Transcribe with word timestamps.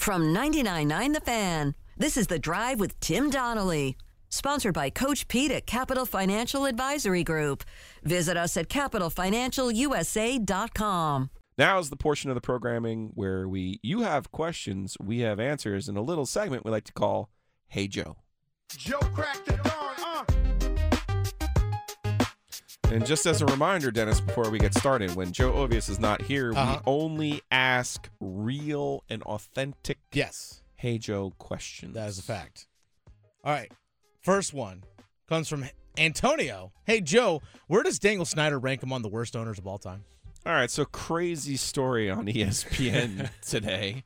From 0.00 0.34
99.9 0.34 1.12
The 1.12 1.20
Fan, 1.20 1.74
this 1.98 2.16
is 2.16 2.28
The 2.28 2.38
Drive 2.38 2.80
with 2.80 2.98
Tim 3.00 3.28
Donnelly. 3.28 3.98
Sponsored 4.30 4.72
by 4.72 4.88
Coach 4.88 5.28
Pete 5.28 5.50
at 5.50 5.66
Capital 5.66 6.06
Financial 6.06 6.64
Advisory 6.64 7.22
Group. 7.22 7.64
Visit 8.02 8.38
us 8.38 8.56
at 8.56 8.70
capitalfinancialusa.com. 8.70 11.30
Now 11.58 11.78
is 11.78 11.90
the 11.90 11.96
portion 11.96 12.30
of 12.30 12.34
the 12.34 12.40
programming 12.40 13.10
where 13.12 13.46
we 13.46 13.78
you 13.82 14.00
have 14.00 14.32
questions, 14.32 14.96
we 14.98 15.18
have 15.18 15.38
answers, 15.38 15.86
in 15.86 15.98
a 15.98 16.02
little 16.02 16.24
segment 16.24 16.64
we 16.64 16.70
like 16.70 16.84
to 16.84 16.94
call 16.94 17.28
Hey 17.68 17.86
Joe. 17.86 18.16
Joe 18.74 19.00
cracked 19.00 19.44
the 19.44 19.58
dawn, 19.58 19.96
uh. 19.98 20.24
And 22.90 23.06
just 23.06 23.24
as 23.26 23.40
a 23.40 23.46
reminder, 23.46 23.90
Dennis, 23.92 24.20
before 24.20 24.50
we 24.50 24.58
get 24.58 24.74
started, 24.74 25.14
when 25.14 25.30
Joe 25.32 25.52
Ovies 25.52 25.88
is 25.88 26.00
not 26.00 26.22
here, 26.22 26.52
Uh-huh. 26.52 26.80
we 26.84 26.92
only 26.92 27.42
ask 27.50 28.10
real 28.18 29.04
and 29.08 29.22
authentic 29.22 29.98
Yes, 30.12 30.62
Hey 30.74 30.98
Joe 30.98 31.32
questions. 31.38 31.94
that 31.94 32.08
is 32.08 32.18
a 32.18 32.22
fact. 32.22 32.66
All 33.44 33.52
right. 33.52 33.70
First 34.20 34.52
one 34.52 34.82
comes 35.28 35.48
from 35.48 35.66
Antonio. 35.96 36.72
Hey, 36.84 37.00
Joe, 37.00 37.42
where 37.68 37.82
does 37.84 37.98
Daniel 38.00 38.24
Snyder 38.24 38.58
rank 38.58 38.82
among 38.82 39.02
the 39.02 39.08
worst 39.08 39.36
owners 39.36 39.58
of 39.58 39.66
all 39.68 39.78
time? 39.78 40.04
All 40.44 40.52
right, 40.52 40.70
so 40.70 40.84
crazy 40.84 41.56
story 41.56 42.10
on 42.10 42.26
ESPN 42.26 43.30
today. 43.40 44.02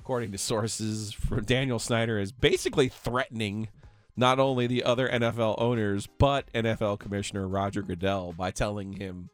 According 0.00 0.32
to 0.32 0.38
sources, 0.38 1.12
from 1.12 1.44
Daniel 1.44 1.78
Snyder 1.78 2.18
is 2.18 2.32
basically 2.32 2.88
threatening 2.88 3.68
not 4.16 4.38
only 4.38 4.66
the 4.66 4.82
other 4.84 5.08
NFL 5.08 5.54
owners 5.58 6.08
but 6.18 6.52
NFL 6.52 6.98
Commissioner 6.98 7.48
Roger 7.48 7.82
Goodell 7.82 8.32
by 8.32 8.50
telling 8.50 8.94
him 8.94 9.30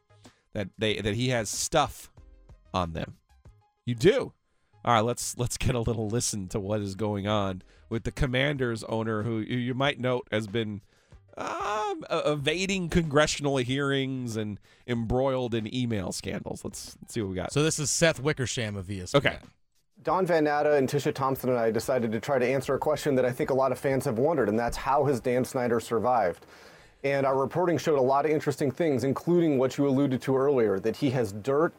that 0.53 0.69
they 0.77 0.99
that 1.01 1.15
he 1.15 1.29
has 1.29 1.49
stuff 1.49 2.11
on 2.73 2.93
them. 2.93 3.17
You 3.85 3.95
do. 3.95 4.33
All 4.85 4.93
right, 4.93 5.03
let's 5.03 5.37
let's 5.37 5.57
get 5.57 5.75
a 5.75 5.79
little 5.79 6.07
listen 6.07 6.47
to 6.49 6.59
what 6.59 6.81
is 6.81 6.95
going 6.95 7.27
on 7.27 7.61
with 7.89 8.03
the 8.03 8.11
Commanders 8.11 8.83
owner, 8.85 9.23
who 9.23 9.39
you 9.39 9.73
might 9.73 9.99
note 9.99 10.27
has 10.31 10.47
been 10.47 10.81
um, 11.37 12.05
evading 12.11 12.89
congressional 12.89 13.57
hearings 13.57 14.35
and 14.35 14.59
embroiled 14.87 15.53
in 15.53 15.73
email 15.73 16.11
scandals. 16.11 16.63
Let's, 16.63 16.97
let's 17.01 17.13
see 17.13 17.21
what 17.21 17.29
we 17.29 17.35
got. 17.35 17.53
So 17.53 17.63
this 17.63 17.79
is 17.79 17.89
Seth 17.89 18.19
Wickersham 18.19 18.75
of 18.75 18.87
ESPN. 18.87 19.15
Okay. 19.15 19.37
Don 20.05 20.25
Van 20.25 20.45
Natta 20.45 20.75
and 20.75 20.87
Tisha 20.87 21.13
Thompson 21.13 21.49
and 21.49 21.59
I 21.59 21.71
decided 21.71 22.11
to 22.13 22.21
try 22.21 22.39
to 22.39 22.47
answer 22.47 22.73
a 22.73 22.79
question 22.79 23.15
that 23.15 23.25
I 23.25 23.31
think 23.31 23.49
a 23.49 23.53
lot 23.53 23.73
of 23.73 23.77
fans 23.77 24.05
have 24.05 24.17
wondered, 24.17 24.47
and 24.47 24.57
that's 24.57 24.77
how 24.77 25.03
has 25.05 25.19
Dan 25.19 25.43
Snyder 25.43 25.81
survived? 25.81 26.45
And 27.03 27.25
our 27.25 27.37
reporting 27.37 27.77
showed 27.77 27.99
a 27.99 28.01
lot 28.01 28.25
of 28.25 28.31
interesting 28.31 28.71
things, 28.71 29.03
including 29.03 29.57
what 29.57 29.77
you 29.77 29.87
alluded 29.87 30.21
to 30.21 30.37
earlier 30.37 30.79
that 30.79 30.95
he 30.95 31.09
has 31.11 31.33
dirt 31.33 31.73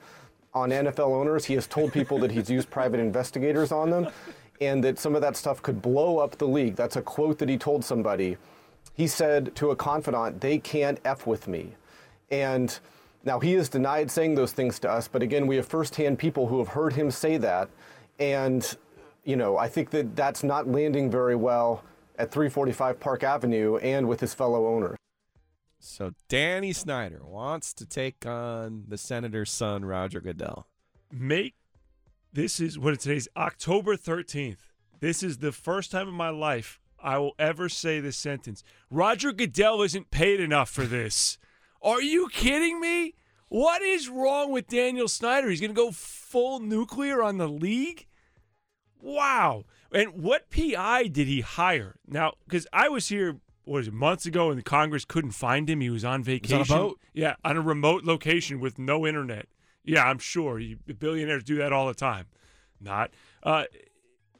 on 0.52 0.68
NFL 0.68 1.14
owners. 1.14 1.46
He 1.46 1.54
has 1.54 1.66
told 1.66 1.94
people 1.94 2.18
that 2.18 2.30
he's 2.30 2.50
used 2.50 2.68
private 2.68 3.00
investigators 3.00 3.72
on 3.72 3.88
them, 3.88 4.08
and 4.60 4.84
that 4.84 4.98
some 4.98 5.14
of 5.14 5.22
that 5.22 5.34
stuff 5.34 5.62
could 5.62 5.80
blow 5.80 6.18
up 6.18 6.36
the 6.36 6.48
league. 6.48 6.76
That's 6.76 6.96
a 6.96 7.02
quote 7.02 7.38
that 7.38 7.48
he 7.48 7.56
told 7.56 7.84
somebody. 7.86 8.36
He 8.92 9.06
said 9.06 9.56
to 9.56 9.70
a 9.70 9.76
confidant, 9.76 10.42
They 10.42 10.58
can't 10.58 11.00
F 11.06 11.26
with 11.26 11.48
me. 11.48 11.74
And 12.30 12.78
now 13.24 13.40
he 13.40 13.54
has 13.54 13.70
denied 13.70 14.10
saying 14.10 14.34
those 14.34 14.52
things 14.52 14.78
to 14.80 14.90
us, 14.90 15.08
but 15.08 15.22
again, 15.22 15.46
we 15.46 15.56
have 15.56 15.66
firsthand 15.66 16.18
people 16.18 16.48
who 16.48 16.58
have 16.58 16.68
heard 16.68 16.92
him 16.92 17.10
say 17.10 17.38
that. 17.38 17.70
And, 18.20 18.76
you 19.24 19.36
know, 19.36 19.56
I 19.56 19.68
think 19.68 19.90
that 19.90 20.14
that's 20.14 20.44
not 20.44 20.68
landing 20.68 21.10
very 21.10 21.34
well 21.34 21.82
at 22.18 22.30
345 22.30 23.00
Park 23.00 23.24
Avenue 23.24 23.78
and 23.78 24.06
with 24.06 24.20
his 24.20 24.34
fellow 24.34 24.66
owners. 24.66 24.96
So 25.78 26.12
Danny 26.28 26.74
Snyder 26.74 27.22
wants 27.24 27.72
to 27.74 27.86
take 27.86 28.26
on 28.26 28.84
the 28.86 28.98
senator's 28.98 29.50
son, 29.50 29.84
Roger 29.84 30.20
Goodell. 30.20 30.66
make 31.10 31.54
this 32.32 32.60
is 32.60 32.78
what 32.78 33.00
today's 33.00 33.26
October 33.36 33.96
13th. 33.96 34.58
This 35.00 35.22
is 35.22 35.38
the 35.38 35.50
first 35.50 35.90
time 35.90 36.06
in 36.06 36.14
my 36.14 36.28
life 36.28 36.78
I 37.02 37.18
will 37.18 37.32
ever 37.38 37.68
say 37.68 37.98
this 37.98 38.18
sentence. 38.18 38.62
Roger 38.90 39.32
Goodell 39.32 39.82
isn't 39.82 40.10
paid 40.10 40.38
enough 40.38 40.68
for 40.68 40.84
this. 40.84 41.38
Are 41.82 42.02
you 42.02 42.28
kidding 42.28 42.78
me? 42.78 43.14
What 43.48 43.82
is 43.82 44.08
wrong 44.08 44.52
with 44.52 44.68
Daniel 44.68 45.08
Snyder? 45.08 45.48
He's 45.48 45.60
going 45.60 45.74
to 45.74 45.74
go 45.74 45.90
full 45.90 46.60
nuclear 46.60 47.22
on 47.22 47.38
the 47.38 47.48
league? 47.48 48.06
Wow. 49.00 49.64
And 49.92 50.22
what 50.22 50.50
PI 50.50 51.08
did 51.08 51.26
he 51.26 51.40
hire? 51.40 51.96
Now, 52.06 52.34
because 52.44 52.66
I 52.72 52.88
was 52.88 53.08
here, 53.08 53.38
what 53.64 53.78
was 53.78 53.88
it, 53.88 53.94
months 53.94 54.26
ago, 54.26 54.50
and 54.50 54.58
the 54.58 54.62
Congress 54.62 55.04
couldn't 55.04 55.32
find 55.32 55.68
him. 55.68 55.80
He 55.80 55.90
was 55.90 56.04
on 56.04 56.14
on 56.14 56.20
a 56.20 56.24
vacation. 56.24 56.64
boat? 56.76 57.00
Yeah, 57.12 57.36
on 57.44 57.56
a 57.56 57.60
remote 57.60 58.04
location 58.04 58.60
with 58.60 58.78
no 58.78 59.06
internet. 59.06 59.46
Yeah, 59.84 60.04
I'm 60.04 60.18
sure. 60.18 60.58
You, 60.58 60.78
billionaires 60.98 61.44
do 61.44 61.56
that 61.56 61.72
all 61.72 61.88
the 61.88 61.94
time. 61.94 62.26
Not. 62.80 63.10
Uh, 63.42 63.64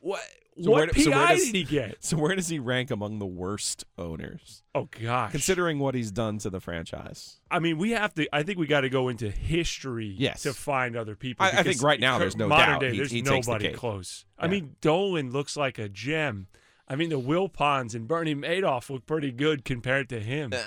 what 0.01 0.23
So 0.63 0.71
what 0.71 0.79
where- 0.79 0.87
PI 0.89 1.03
so 1.03 1.11
where 1.11 1.29
does- 1.29 1.45
did 1.47 1.55
he 1.55 1.65
get? 1.65 1.97
So 2.01 2.17
where 2.17 2.35
does 2.37 2.49
he 2.49 2.59
rank 2.59 2.91
among 2.91 3.19
the 3.19 3.27
worst 3.27 3.85
owners, 3.99 4.63
Oh, 4.75 4.89
gosh. 5.01 5.31
considering 5.33 5.79
what 5.79 5.95
he's 5.95 6.11
done 6.11 6.39
to 6.39 6.51
the 6.51 6.61
franchise? 6.61 7.39
I 7.51 7.59
mean, 7.61 7.79
we 7.79 7.91
have 7.93 8.15
to. 8.15 8.29
I 8.35 8.43
think 8.43 8.59
we 8.59 8.67
got 8.67 8.83
to 8.83 8.89
go 8.91 9.09
into 9.09 9.31
history 9.31 10.15
Yes. 10.19 10.43
to 10.43 10.53
find 10.53 10.97
other 10.97 11.17
people. 11.17 11.47
I- 11.47 11.51
I 11.61 11.63
think 11.63 11.83
right 11.83 12.01
now 12.01 12.19
there's 12.19 12.37
no 12.37 12.49
modern 12.49 12.69
doubt 12.75 12.81
Day, 12.81 12.91
he- 12.93 12.97
there's 12.99 13.11
he 13.11 13.21
the 13.23 13.31
nobody 13.31 13.69
cake. 13.69 13.77
close. 13.77 14.25
I 14.39 14.47
mean, 14.49 14.77
Dolan 14.81 15.31
looks 15.31 15.57
like 15.57 15.79
a 15.79 15.89
gem. 15.89 16.47
I 16.89 16.97
mean, 16.97 17.11
the 17.11 17.21
Wilpons 17.21 17.95
and 17.95 18.09
Bernie 18.09 18.35
Madoff 18.35 18.91
look 18.91 19.07
pretty 19.07 19.31
good 19.31 19.65
compared 19.65 20.09
to 20.09 20.19
him. 20.21 20.53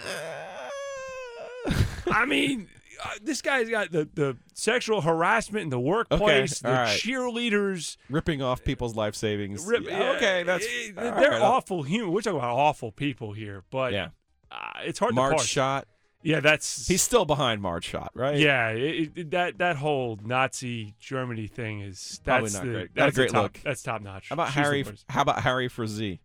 I 2.11 2.25
mean, 2.25 2.67
uh, 3.03 3.09
this 3.21 3.41
guy's 3.41 3.69
got 3.69 3.91
the, 3.91 4.07
the 4.13 4.37
sexual 4.53 5.01
harassment 5.01 5.63
in 5.63 5.69
the 5.69 5.79
workplace, 5.79 6.59
the 6.59 6.69
all 6.69 6.73
right. 6.75 6.99
cheerleaders. 6.99 7.97
Ripping 8.09 8.41
off 8.41 8.63
people's 8.63 8.95
life 8.95 9.15
savings. 9.15 9.65
Rip, 9.65 9.83
Yeah, 9.85 10.13
okay, 10.17 10.43
that's 10.43 10.65
eh, 10.65 10.91
they're 10.95 11.31
right, 11.31 11.41
awful 11.41 11.83
human. 11.83 12.11
We're 12.11 12.21
talking 12.21 12.39
about 12.39 12.55
awful 12.55 12.91
people 12.91 13.33
here, 13.33 13.63
but 13.71 13.93
Yeah, 13.93 14.09
uh, 14.51 14.55
it's 14.83 14.99
hard 14.99 15.11
to 15.11 15.15
Marge 15.15 15.35
parse. 15.35 15.45
shot. 15.45 15.87
Yeah, 16.25 16.39
that's 16.39 16.87
He's 16.87 17.01
still 17.01 17.25
behind 17.25 17.61
Marge 17.61 17.83
Schott, 17.83 18.11
right? 18.15 18.37
Yeah, 18.37 18.69
it, 18.69 19.11
it, 19.13 19.31
that 19.31 19.57
that 19.57 19.75
whole 19.75 20.17
Nazi 20.23 20.95
Germany 20.97 21.47
thing 21.47 21.81
is 21.81 22.21
Probably 22.23 22.43
that's 22.49 22.53
not 22.55 22.63
the, 22.65 22.71
great. 22.71 22.95
Not 22.95 23.01
a 23.03 23.05
That's 23.07 23.15
great 23.17 23.29
top, 23.31 23.43
look. 23.43 23.59
That's 23.63 23.83
top 23.83 24.01
notch. 24.01 24.29
How 24.29 24.35
about 24.35 24.47
She's 24.47 24.53
Harry? 24.55 24.85
How 25.09 25.21
about 25.23 25.41
Harry 25.43 25.67
Frazee, 25.67 26.21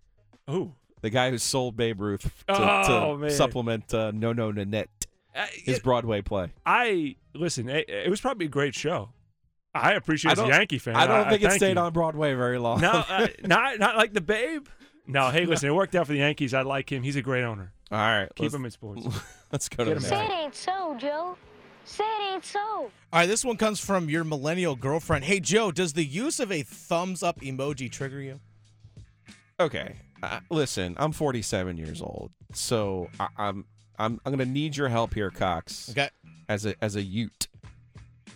Ooh, 0.48 0.74
the 1.00 1.10
guy 1.10 1.30
who 1.30 1.38
sold 1.38 1.76
Babe 1.76 2.00
Ruth 2.00 2.22
to, 2.46 2.54
Oh, 2.54 3.16
to 3.18 3.30
supplement 3.30 3.92
uh, 3.92 4.12
No 4.14 4.32
No 4.32 4.52
Nanette, 4.52 4.88
his 5.52 5.78
Broadway 5.80 6.22
play? 6.22 6.52
I 6.66 7.16
listen. 7.34 7.68
It, 7.68 7.88
it 7.88 8.10
was 8.10 8.20
probably 8.20 8.46
a 8.46 8.50
great 8.50 8.74
show. 8.74 9.10
I 9.74 9.92
appreciate 9.92 10.30
I 10.30 10.32
as 10.42 10.48
a 10.48 10.48
Yankee 10.48 10.78
fan. 10.78 10.96
I 10.96 11.06
don't 11.06 11.28
think 11.28 11.42
it 11.42 11.52
stayed 11.52 11.76
you. 11.76 11.82
on 11.82 11.92
Broadway 11.92 12.34
very 12.34 12.58
long. 12.58 12.80
No, 12.80 13.04
uh, 13.08 13.28
not 13.44 13.78
not 13.78 13.96
like 13.96 14.12
the 14.12 14.20
Babe. 14.20 14.66
No, 15.06 15.30
hey, 15.30 15.46
listen, 15.46 15.68
it 15.68 15.74
worked 15.74 15.94
out 15.94 16.06
for 16.06 16.12
the 16.12 16.18
Yankees. 16.18 16.52
I 16.52 16.62
like 16.62 16.90
him. 16.90 17.02
He's 17.02 17.16
a 17.16 17.22
great 17.22 17.42
owner. 17.44 17.72
All 17.90 17.98
right, 17.98 18.28
Keep 18.34 18.52
him 18.52 18.64
in 18.66 18.70
sports. 18.70 19.06
let's 19.52 19.68
go 19.68 19.84
Get 19.84 19.84
to 19.84 19.96
him 19.96 20.02
the 20.02 20.08
Say 20.08 20.16
next. 20.16 20.30
it 20.30 20.36
ain't 20.36 20.54
so, 20.54 20.96
Joe. 20.98 21.36
Say 21.86 22.04
it 22.04 22.34
ain't 22.34 22.44
so. 22.44 22.60
All 22.60 22.90
right, 23.14 23.26
this 23.26 23.42
one 23.42 23.56
comes 23.56 23.80
from 23.80 24.10
your 24.10 24.24
millennial 24.24 24.76
girlfriend. 24.76 25.24
Hey, 25.24 25.40
Joe, 25.40 25.70
does 25.72 25.94
the 25.94 26.04
use 26.04 26.38
of 26.38 26.52
a 26.52 26.62
thumbs 26.62 27.22
up 27.22 27.40
emoji 27.40 27.90
trigger 27.90 28.20
you? 28.20 28.40
Okay, 29.58 29.96
uh, 30.22 30.40
listen, 30.50 30.94
I'm 30.98 31.12
47 31.12 31.78
years 31.78 32.02
old, 32.02 32.30
so 32.52 33.08
I, 33.18 33.28
I'm 33.38 33.64
I'm 33.98 34.20
I'm 34.24 34.32
gonna 34.32 34.44
need 34.44 34.76
your 34.76 34.88
help 34.88 35.14
here, 35.14 35.30
Cox. 35.30 35.90
Okay. 35.90 36.08
As 36.48 36.64
a 36.64 36.74
as 36.82 36.96
a 36.96 37.02
Ute, 37.02 37.48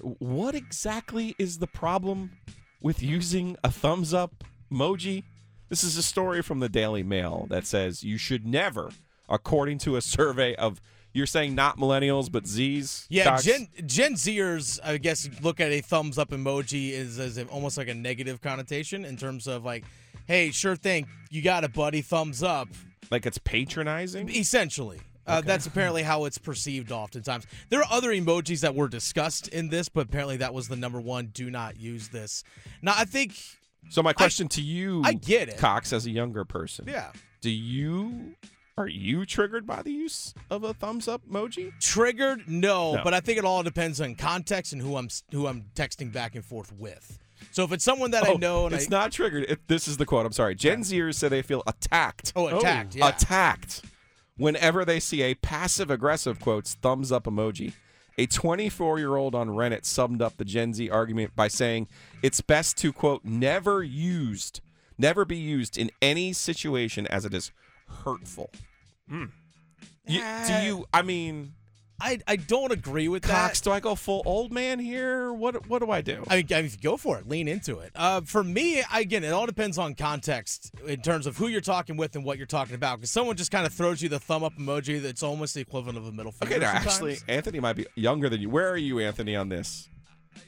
what 0.00 0.54
exactly 0.54 1.34
is 1.38 1.58
the 1.58 1.66
problem 1.66 2.32
with 2.80 3.02
using 3.02 3.56
a 3.64 3.70
thumbs 3.70 4.12
up 4.12 4.44
emoji? 4.70 5.24
This 5.68 5.84
is 5.84 5.96
a 5.96 6.02
story 6.02 6.42
from 6.42 6.60
the 6.60 6.68
Daily 6.68 7.02
Mail 7.02 7.46
that 7.48 7.66
says 7.66 8.04
you 8.04 8.18
should 8.18 8.46
never, 8.46 8.90
according 9.28 9.78
to 9.78 9.96
a 9.96 10.02
survey 10.02 10.54
of 10.56 10.80
you're 11.14 11.26
saying 11.26 11.54
not 11.54 11.78
millennials 11.78 12.30
but 12.30 12.46
Z's. 12.46 13.06
Yeah, 13.08 13.24
Cox? 13.24 13.44
Gen 13.44 13.68
Gen 13.86 14.14
Zers, 14.14 14.78
I 14.84 14.98
guess, 14.98 15.28
look 15.42 15.60
at 15.60 15.70
a 15.70 15.80
thumbs 15.80 16.18
up 16.18 16.30
emoji 16.30 16.90
is 16.90 17.18
as 17.18 17.38
a, 17.38 17.46
almost 17.46 17.78
like 17.78 17.88
a 17.88 17.94
negative 17.94 18.40
connotation 18.40 19.04
in 19.04 19.16
terms 19.16 19.46
of 19.46 19.64
like, 19.64 19.84
hey, 20.26 20.50
sure 20.50 20.76
thing, 20.76 21.06
you 21.30 21.40
got 21.40 21.64
it, 21.64 21.72
buddy, 21.72 22.02
thumbs 22.02 22.42
up. 22.42 22.68
like 23.10 23.24
it's 23.26 23.38
patronizing. 23.38 24.28
Essentially. 24.28 25.00
Uh, 25.26 25.40
That's 25.40 25.66
apparently 25.66 26.02
how 26.02 26.24
it's 26.24 26.38
perceived 26.38 26.90
oftentimes. 26.90 27.46
There 27.68 27.80
are 27.80 27.86
other 27.90 28.10
emojis 28.10 28.60
that 28.60 28.74
were 28.74 28.88
discussed 28.88 29.48
in 29.48 29.68
this, 29.68 29.88
but 29.88 30.06
apparently 30.06 30.38
that 30.38 30.52
was 30.52 30.68
the 30.68 30.76
number 30.76 31.00
one 31.00 31.26
do 31.26 31.50
not 31.50 31.78
use 31.78 32.08
this. 32.08 32.42
Now, 32.82 32.94
I 32.96 33.04
think, 33.04 33.34
So 33.88 34.02
my 34.02 34.12
question 34.12 34.48
to 34.48 34.62
you, 34.62 35.02
I 35.04 35.12
get 35.12 35.48
it. 35.48 35.58
Cox, 35.58 35.92
as 35.92 36.06
a 36.06 36.10
younger 36.10 36.44
person, 36.44 36.86
yeah, 36.88 37.12
do 37.40 37.50
you 37.50 38.34
are 38.78 38.88
you 38.88 39.26
triggered 39.26 39.66
by 39.66 39.82
the 39.82 39.92
use 39.92 40.32
of 40.50 40.64
a 40.64 40.72
thumbs 40.74 41.06
up 41.06 41.20
emoji? 41.30 41.72
triggered, 41.78 42.48
no, 42.48 42.94
No. 42.96 43.04
but 43.04 43.12
I 43.14 43.20
think 43.20 43.38
it 43.38 43.44
all 43.44 43.62
depends 43.62 44.00
on 44.00 44.14
context 44.16 44.72
and 44.72 44.80
who 44.82 44.96
I'm 44.96 45.08
who 45.30 45.46
I'm 45.46 45.66
texting 45.74 46.10
back 46.12 46.34
and 46.34 46.44
forth 46.44 46.72
with. 46.72 47.18
So 47.50 47.64
if 47.64 47.72
it's 47.72 47.84
someone 47.84 48.12
that 48.12 48.24
I 48.24 48.30
Oh, 48.32 48.36
know 48.36 48.66
and 48.66 48.74
it's 48.74 48.86
I, 48.86 48.88
not 48.90 49.12
triggered. 49.12 49.44
It, 49.48 49.68
this 49.68 49.86
is 49.88 49.98
the 49.98 50.06
quote. 50.06 50.24
I'm 50.26 50.32
sorry. 50.32 50.54
Gen 50.54 50.80
Zers 50.82 51.16
say 51.16 51.28
they 51.28 51.42
feel 51.42 51.62
attacked. 51.66 52.32
oh 52.34 52.46
attacked, 52.58 52.94
yeah. 52.96 53.08
Attacked 53.08 53.82
whenever 54.42 54.84
they 54.84 54.98
see 54.98 55.22
a 55.22 55.34
passive 55.36 55.88
aggressive 55.88 56.40
quotes 56.40 56.74
thumbs 56.74 57.12
up 57.12 57.24
emoji. 57.24 57.72
A 58.18 58.26
24 58.26 58.98
year 58.98 59.16
old 59.16 59.36
on 59.36 59.50
Reddit 59.50 59.84
summed 59.84 60.20
up 60.20 60.36
the 60.36 60.44
Gen 60.44 60.74
Z 60.74 60.90
argument 60.90 61.34
by 61.36 61.46
saying 61.46 61.86
it's 62.22 62.40
best 62.40 62.76
to, 62.78 62.92
quote, 62.92 63.24
never 63.24 63.84
used, 63.84 64.60
never 64.98 65.24
be 65.24 65.36
used 65.36 65.78
in 65.78 65.90
any 66.02 66.32
situation 66.32 67.06
as 67.06 67.24
it 67.24 67.32
is 67.32 67.52
hurtful. 68.04 68.50
Hmm. 69.08 69.26
You, 70.06 70.22
do 70.48 70.54
you, 70.54 70.86
I 70.92 71.02
mean, 71.02 71.54
I 72.02 72.18
I 72.26 72.36
don't 72.36 72.72
agree 72.72 73.06
with 73.06 73.22
Cox, 73.22 73.60
that. 73.60 73.64
do 73.64 73.72
I 73.72 73.78
go 73.80 73.94
full 73.94 74.22
old 74.26 74.52
man 74.52 74.80
here? 74.80 75.32
What 75.32 75.68
what 75.68 75.78
do 75.78 75.90
I 75.90 76.00
do? 76.00 76.24
I 76.28 76.36
mean, 76.36 76.46
I 76.52 76.62
mean, 76.62 76.70
go 76.82 76.96
for 76.96 77.16
it. 77.18 77.28
Lean 77.28 77.46
into 77.46 77.78
it. 77.78 77.92
Uh, 77.94 78.22
for 78.22 78.42
me, 78.42 78.82
again, 78.92 79.22
it 79.22 79.30
all 79.30 79.46
depends 79.46 79.78
on 79.78 79.94
context 79.94 80.72
in 80.86 81.00
terms 81.00 81.26
of 81.26 81.36
who 81.36 81.46
you're 81.46 81.60
talking 81.60 81.96
with 81.96 82.16
and 82.16 82.24
what 82.24 82.38
you're 82.38 82.46
talking 82.46 82.74
about. 82.74 82.98
Because 82.98 83.10
someone 83.12 83.36
just 83.36 83.52
kind 83.52 83.66
of 83.66 83.72
throws 83.72 84.02
you 84.02 84.08
the 84.08 84.18
thumb 84.18 84.42
up 84.42 84.54
emoji 84.58 85.00
that's 85.00 85.22
almost 85.22 85.54
the 85.54 85.60
equivalent 85.60 85.96
of 85.96 86.06
a 86.06 86.12
middle 86.12 86.32
finger. 86.32 86.56
okay, 86.56 86.60
now 86.60 86.72
sometimes. 86.72 86.86
actually, 86.88 87.16
Anthony 87.28 87.60
might 87.60 87.74
be 87.76 87.86
younger 87.94 88.28
than 88.28 88.40
you. 88.40 88.50
Where 88.50 88.68
are 88.68 88.76
you, 88.76 88.98
Anthony, 88.98 89.36
on 89.36 89.48
this? 89.48 89.88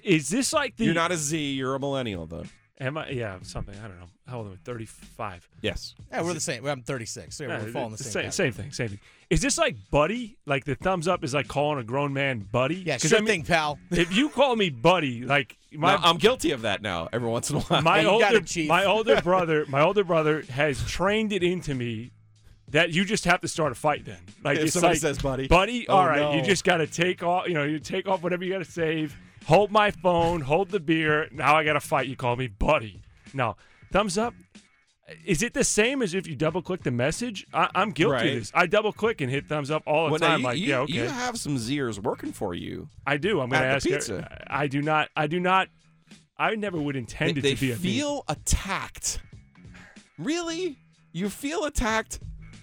Is 0.03 0.29
this 0.29 0.53
like 0.53 0.77
the? 0.77 0.85
You're 0.87 0.95
not 0.95 1.13
a 1.13 1.17
Z, 1.17 1.39
you're 1.53 1.75
a 1.75 1.79
millennial, 1.81 2.27
though. 2.27 2.45
Am 2.81 2.99
I? 2.99 3.09
Yeah, 3.11 3.39
something. 3.43 3.75
I 3.79 3.87
don't 3.87 4.01
know. 4.01 4.07
How 4.27 4.39
old 4.39 4.47
am 4.49 4.53
I? 4.55 4.57
Thirty-five. 4.65 5.49
Yes. 5.63 5.95
yeah, 6.11 6.23
we're 6.23 6.35
the 6.35 6.41
same. 6.41 6.67
I'm 6.67 6.83
36. 6.83 7.37
So 7.37 7.45
Yeah, 7.45 7.63
we're 7.63 7.71
following 7.71 7.93
the 7.93 7.99
same. 7.99 8.23
same, 8.25 8.31
same 8.33 8.53
thing. 8.53 8.73
Same 8.73 8.89
thing. 8.89 9.01
Is 9.31 9.41
this 9.41 9.57
like 9.59 9.77
buddy? 9.93 10.37
Like 10.45 10.65
the 10.65 10.75
thumbs 10.75 11.07
up 11.07 11.23
is 11.23 11.35
like 11.35 11.47
calling 11.47 11.79
a 11.79 11.85
grown 11.85 12.13
man 12.13 12.41
buddy? 12.41 12.77
Yeah, 12.77 12.99
'Cause 12.99 13.11
sure 13.11 13.19
I 13.19 13.21
mean, 13.21 13.29
thing, 13.29 13.45
pal. 13.45 13.79
If 13.93 14.13
you 14.15 14.29
call 14.29 14.57
me 14.57 14.71
buddy, 14.71 15.23
like 15.25 15.57
my 15.73 15.95
Now, 15.95 16.01
I'm 16.03 16.17
guilty 16.19 16.51
of 16.51 16.63
that 16.63 16.83
now 16.83 17.09
every 17.13 17.29
once 17.29 17.49
in 17.51 17.57
a 17.57 17.61
while. 17.61 17.81
my 17.83 18.01
Hey, 18.03 18.07
older 18.07 18.37
it, 18.43 18.67
my 18.67 18.85
older 18.85 19.21
brother 19.23 19.67
my 19.69 19.81
older 19.83 20.03
brother 20.05 20.43
has 20.51 20.83
trained 20.91 21.33
it 21.33 21.43
into 21.45 21.75
me 21.75 22.11
that 22.71 22.91
you 22.91 23.05
just 23.05 23.25
have 23.25 23.41
to 23.43 23.49
start 23.49 23.71
a 23.71 23.75
fight 23.77 24.05
then. 24.05 24.19
Like 24.43 24.59
If 24.59 24.71
somebody 24.73 24.95
like, 24.95 25.01
says 25.01 25.19
buddy. 25.19 25.47
buddy, 25.47 25.87
Oh, 25.89 25.97
all 25.97 26.07
right, 26.09 26.35
you 26.35 26.43
just 26.43 26.65
got 26.65 26.79
to 26.79 26.89
take 26.89 27.23
off. 27.23 27.47
You 27.47 27.55
know, 27.55 27.63
you 27.63 27.79
take 27.79 28.09
off 28.09 28.23
whatever 28.23 28.43
you 28.45 28.53
got 28.53 28.65
to 28.65 28.71
save. 28.71 29.17
Hold 29.47 29.71
my 29.71 29.91
phone. 29.91 30.41
Hold 30.43 30.71
the 30.71 30.81
beer. 30.81 31.29
Now 31.33 31.57
I 31.57 31.65
got 31.65 31.75
to 31.75 31.81
fight. 31.81 32.07
You 32.09 32.17
call 32.17 32.37
me 32.37 32.47
buddy. 32.49 33.03
No, 33.33 33.57
thumbs 33.93 34.17
up. 34.19 34.35
Is 35.27 35.43
it 35.43 35.53
the 35.53 35.65
same 35.65 36.01
as 36.01 36.15
if 36.15 36.27
you 36.27 36.35
double 36.35 36.63
click 36.63 36.83
the 36.83 36.91
message? 36.91 37.47
I, 37.53 37.69
I'm 37.75 37.91
guilty 37.91 38.13
Right. 38.15 38.27
of 38.29 38.35
this. 38.39 38.53
I 38.55 38.67
double 38.67 38.91
click 38.93 39.21
and 39.21 39.31
hit 39.31 39.47
thumbs 39.47 39.71
up 39.71 39.83
all 39.87 40.07
the 40.07 40.13
Well, 40.13 40.21
time. 40.21 40.41
you, 40.41 40.45
like, 40.47 40.59
you- 40.59 40.67
yeah, 40.69 40.79
okay. 40.79 40.93
you 40.95 41.03
have 41.05 41.37
some 41.39 41.57
Zers 41.59 41.99
working 42.03 42.33
for 42.33 42.55
you. 42.55 42.89
I 43.07 43.19
do. 43.19 43.41
I'm 43.43 43.51
going 43.51 43.61
to 43.63 43.69
ask. 43.69 43.87
the 43.87 44.15
her- 44.17 44.45
I 44.47 44.67
do 44.67 44.81
not. 44.81 45.11
I 45.15 45.27
do 45.27 45.39
not. 45.41 45.69
I 46.39 46.55
never 46.55 46.81
would 46.81 46.95
They, 46.95 47.01
intend 47.01 47.37
it 47.39 47.43
they 47.43 47.55
to 47.55 47.61
be 47.61 47.73
a 47.73 47.77
me. 47.77 47.81
feel 47.83 48.25
attacked. 48.29 49.21
Really? 50.19 50.79
You 51.13 51.29
feel 51.29 51.65
attacked 51.65 52.19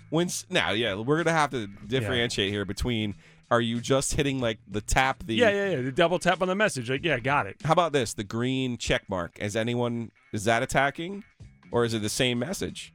when 0.10 0.30
now? 0.50 0.72
Yeah, 0.72 0.96
we're 0.96 1.24
gonna 1.24 1.38
have 1.38 1.52
to 1.52 1.68
differentiate 1.88 2.50
here 2.52 2.66
between. 2.66 3.16
Are 3.52 3.62
you 3.62 3.82
just 3.82 4.14
hitting 4.14 4.40
like 4.40 4.60
the 4.68 4.80
tap? 4.82 5.24
The 5.26 5.36
Yeah, 5.36 5.50
yeah, 5.50 5.70
yeah. 5.72 5.82
The 5.82 5.92
double 5.92 6.18
tap 6.20 6.42
on 6.42 6.48
the 6.48 6.56
message. 6.56 6.90
Like, 6.90 7.04
yeah, 7.04 7.20
got 7.20 7.48
it. 7.48 7.58
How 7.64 7.74
about 7.74 7.92
this? 7.92 8.14
The 8.14 8.24
green 8.24 8.78
check 8.78 9.10
mark. 9.10 9.38
Is 9.40 9.56
anyone 9.58 10.12
is 10.32 10.46
that 10.46 10.64
attacking, 10.64 11.26
or 11.72 11.84
is 11.84 11.94
it 11.94 12.02
the 12.02 12.10
same 12.10 12.40
message? 12.40 12.94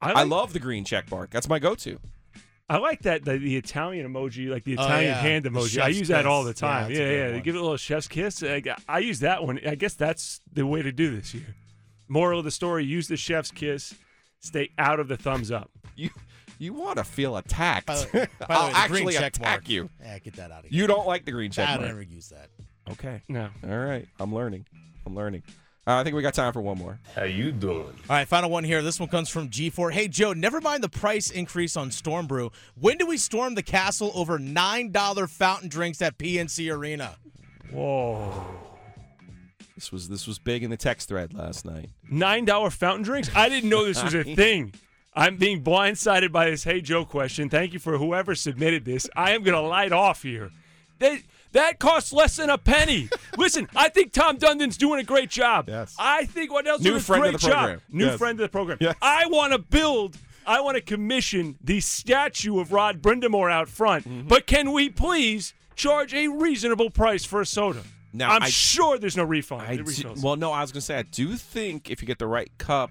I, 0.00 0.12
I 0.12 0.22
love 0.22 0.52
the 0.52 0.60
green 0.60 0.84
check 0.84 1.10
mark. 1.10 1.30
That's 1.30 1.48
my 1.48 1.58
go-to. 1.58 1.98
I 2.70 2.76
like 2.76 3.02
that 3.02 3.24
the, 3.24 3.38
the 3.38 3.56
Italian 3.56 4.06
emoji, 4.12 4.48
like 4.48 4.62
the 4.62 4.76
Oh, 4.78 4.84
Italian 4.84 5.10
yeah. 5.10 5.20
hand 5.20 5.44
emoji. 5.46 5.80
I 5.80 5.86
chef's 5.86 5.98
use 5.98 6.08
that 6.08 6.26
all 6.26 6.44
the 6.44 6.52
kiss. 6.52 6.62
Yeah, 6.62 6.68
time. 6.68 6.90
Yeah, 6.92 7.10
yeah. 7.10 7.30
They 7.32 7.40
give 7.40 7.54
it 7.56 7.58
a 7.58 7.62
little 7.62 7.76
chef's 7.76 8.06
kiss. 8.06 8.42
I, 8.42 8.62
I 8.88 8.98
use 9.00 9.20
that 9.20 9.42
one. 9.44 9.58
I 9.66 9.74
guess 9.74 9.94
that's 9.94 10.40
the 10.52 10.64
way 10.66 10.82
to 10.82 10.92
do 10.92 11.16
this 11.16 11.32
here. 11.32 11.56
Moral 12.08 12.38
of 12.38 12.44
the 12.44 12.50
story: 12.50 12.84
use 12.84 13.08
the 13.08 13.16
chef's 13.16 13.50
kiss. 13.50 13.94
Stay 14.40 14.70
out 14.78 15.00
of 15.00 15.08
the 15.08 15.16
thumbs 15.16 15.50
up. 15.50 15.70
You 15.96 16.10
you 16.58 16.72
want 16.72 16.98
to 16.98 17.04
feel 17.04 17.36
attacked? 17.36 17.86
By 17.86 17.96
the, 17.96 18.28
by 18.40 18.46
the 18.46 18.52
I'll 18.52 18.66
way, 18.66 18.72
the 18.72 18.78
actually 18.78 19.02
green 19.04 19.16
check 19.18 19.36
attack 19.36 19.48
mark. 19.48 19.68
you. 19.68 19.90
Yeah, 20.02 20.18
get 20.18 20.36
that 20.36 20.50
out 20.50 20.64
of 20.64 20.70
here. 20.70 20.80
You 20.80 20.86
don't 20.86 21.06
like 21.06 21.24
the 21.24 21.32
green 21.32 21.50
check 21.50 21.68
I 21.68 21.76
mark. 21.76 21.86
never 21.86 22.02
use 22.02 22.28
that. 22.30 22.48
Okay. 22.90 23.22
No. 23.28 23.48
All 23.64 23.78
right. 23.78 24.06
I'm 24.18 24.34
learning. 24.34 24.66
I'm 25.06 25.14
learning. 25.14 25.42
Uh, 25.86 25.96
I 26.00 26.04
think 26.04 26.14
we 26.16 26.20
got 26.22 26.34
time 26.34 26.52
for 26.52 26.60
one 26.60 26.76
more. 26.76 26.98
How 27.16 27.24
you 27.24 27.50
doing? 27.50 27.80
All 27.86 27.94
right, 28.10 28.28
final 28.28 28.50
one 28.50 28.62
here. 28.62 28.82
This 28.82 29.00
one 29.00 29.08
comes 29.08 29.30
from 29.30 29.48
G4. 29.48 29.90
Hey, 29.90 30.06
Joe, 30.06 30.34
never 30.34 30.60
mind 30.60 30.82
the 30.84 30.88
price 30.90 31.30
increase 31.30 31.78
on 31.78 31.90
Storm 31.90 32.26
Brew. 32.26 32.52
When 32.78 32.98
do 32.98 33.06
we 33.06 33.16
storm 33.16 33.54
the 33.54 33.62
castle 33.62 34.12
over 34.14 34.38
$9 34.38 35.28
fountain 35.30 35.70
drinks 35.70 36.02
at 36.02 36.18
PNC 36.18 36.70
Arena? 36.70 37.16
Whoa. 37.72 38.44
This 39.74 39.90
was 39.92 40.08
this 40.08 40.26
was 40.26 40.38
big 40.38 40.62
in 40.64 40.70
the 40.70 40.76
text 40.76 41.08
thread 41.08 41.32
last 41.32 41.64
night. 41.64 41.88
Nine 42.10 42.44
dollar 42.44 42.68
fountain 42.70 43.04
drinks. 43.04 43.30
I 43.34 43.48
didn't 43.48 43.70
know 43.70 43.84
this 43.84 44.02
was 44.02 44.12
a 44.12 44.24
thing. 44.34 44.74
I'm 45.14 45.36
being 45.36 45.62
blindsided 45.64 46.30
by 46.32 46.50
this 46.50 46.64
Hey 46.64 46.80
Joe 46.80 47.04
question. 47.04 47.48
Thank 47.48 47.72
you 47.72 47.78
for 47.78 47.98
whoever 47.98 48.34
submitted 48.34 48.84
this. 48.84 49.08
I 49.16 49.32
am 49.32 49.42
gonna 49.42 49.60
light 49.62 49.92
off 49.92 50.22
here. 50.22 50.50
That 51.00 51.20
that 51.52 51.78
costs 51.78 52.12
less 52.12 52.36
than 52.36 52.50
a 52.50 52.58
penny. 52.58 53.08
Listen, 53.38 53.68
I 53.74 53.88
think 53.88 54.12
Tom 54.12 54.36
Dundon's 54.36 54.76
doing 54.76 55.00
a 55.00 55.04
great 55.04 55.30
job. 55.30 55.68
Yes. 55.68 55.96
I 55.98 56.26
think 56.26 56.52
Waddell's 56.52 56.80
New 56.82 56.90
doing 56.90 57.00
a 57.00 57.02
friend 57.02 57.24
of 57.24 57.30
great 57.32 57.40
the 57.40 57.46
job. 57.46 57.52
program. 57.58 57.80
New 57.90 58.06
Yes. 58.06 58.18
friend 58.18 58.38
of 58.38 58.42
the 58.44 58.48
program. 58.48 58.78
Yes. 58.80 58.94
I 59.00 59.26
want 59.26 59.52
to 59.52 59.58
build. 59.58 60.16
I 60.46 60.60
want 60.60 60.76
to 60.76 60.80
commission 60.82 61.56
the 61.62 61.80
statue 61.80 62.58
of 62.58 62.72
Rod 62.72 63.02
Brind'Amour 63.02 63.50
out 63.52 63.68
front. 63.68 64.08
Mm-hmm. 64.08 64.28
But 64.28 64.46
can 64.46 64.72
we 64.72 64.88
please 64.88 65.52
charge 65.76 66.14
a 66.14 66.28
reasonable 66.28 66.90
price 66.90 67.24
for 67.24 67.40
a 67.40 67.46
soda? 67.46 67.82
Now, 68.14 68.30
I'm 68.30 68.44
I- 68.44 68.48
sure 68.48 68.98
there's 68.98 69.16
no 69.16 69.24
refund. 69.24 69.84
Do- 69.86 70.14
well, 70.22 70.36
no, 70.36 70.52
I 70.52 70.60
was 70.62 70.72
gonna 70.72 70.80
say 70.80 70.96
I 70.98 71.02
do 71.02 71.36
think 71.36 71.90
if 71.90 72.00
you 72.02 72.06
get 72.06 72.18
the 72.18 72.26
right 72.26 72.50
cup, 72.58 72.90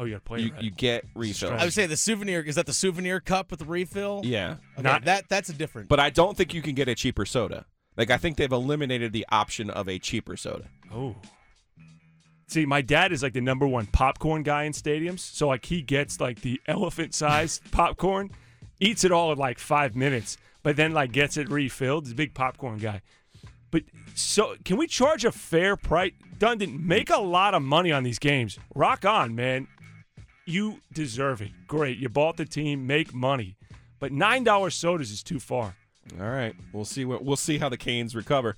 oh, 0.00 0.04
you 0.04 0.12
got 0.12 0.18
to 0.18 0.24
play 0.24 0.40
you, 0.40 0.46
it 0.46 0.52
right. 0.54 0.62
you 0.62 0.70
get 0.70 1.04
refills. 1.14 1.52
I 1.52 1.64
would 1.64 1.72
say 1.72 1.86
the 1.86 1.96
souvenir 1.96 2.40
is 2.42 2.54
that 2.56 2.66
the 2.66 2.72
souvenir 2.72 3.20
cup 3.20 3.50
with 3.50 3.60
the 3.60 3.66
refill? 3.66 4.22
yeah, 4.24 4.56
Okay, 4.74 4.82
Not- 4.82 5.04
that 5.04 5.28
that's 5.28 5.48
a 5.48 5.52
different. 5.52 5.88
but 5.88 6.00
I 6.00 6.10
don't 6.10 6.36
think 6.36 6.54
you 6.54 6.62
can 6.62 6.74
get 6.74 6.88
a 6.88 6.94
cheaper 6.94 7.24
soda. 7.26 7.66
Like 7.96 8.10
I 8.10 8.16
think 8.16 8.36
they've 8.36 8.50
eliminated 8.50 9.12
the 9.12 9.26
option 9.30 9.68
of 9.68 9.88
a 9.88 9.98
cheaper 9.98 10.36
soda. 10.36 10.68
Oh. 10.92 11.16
See, 12.48 12.66
my 12.66 12.80
dad 12.82 13.12
is 13.12 13.22
like 13.22 13.32
the 13.32 13.40
number 13.40 13.66
one 13.66 13.86
popcorn 13.86 14.42
guy 14.42 14.64
in 14.64 14.72
stadiums. 14.72 15.20
So 15.20 15.48
like 15.48 15.64
he 15.66 15.82
gets 15.82 16.20
like 16.20 16.40
the 16.40 16.60
elephant 16.66 17.14
sized 17.14 17.70
popcorn, 17.70 18.30
eats 18.80 19.04
it 19.04 19.12
all 19.12 19.32
in 19.32 19.38
like 19.38 19.58
five 19.58 19.94
minutes, 19.94 20.36
but 20.62 20.76
then 20.76 20.92
like 20.92 21.12
gets 21.12 21.36
it 21.36 21.48
refilled. 21.50 22.04
He's 22.06 22.12
a 22.12 22.16
big 22.16 22.34
popcorn 22.34 22.78
guy. 22.78 23.02
But 23.70 23.84
so 24.14 24.56
can 24.64 24.78
we 24.78 24.86
charge 24.88 25.24
a 25.24 25.30
fair 25.30 25.76
price? 25.76 26.12
Dundon, 26.38 26.82
make 26.82 27.10
a 27.10 27.20
lot 27.20 27.54
of 27.54 27.62
money 27.62 27.92
on 27.92 28.02
these 28.02 28.18
games. 28.18 28.58
Rock 28.74 29.04
on, 29.04 29.34
man. 29.34 29.68
You 30.46 30.80
deserve 30.92 31.42
it. 31.42 31.50
Great. 31.66 31.98
You 31.98 32.08
bought 32.08 32.36
the 32.36 32.44
team, 32.44 32.86
make 32.86 33.14
money. 33.14 33.56
But 33.98 34.12
nine 34.12 34.44
dollar 34.44 34.70
sodas 34.70 35.10
is 35.10 35.22
too 35.22 35.38
far. 35.38 35.76
All 36.18 36.28
right, 36.28 36.54
we'll 36.72 36.84
see 36.84 37.04
what 37.04 37.22
we'll 37.22 37.36
see 37.36 37.58
how 37.58 37.68
the 37.68 37.76
Canes 37.76 38.16
recover. 38.16 38.56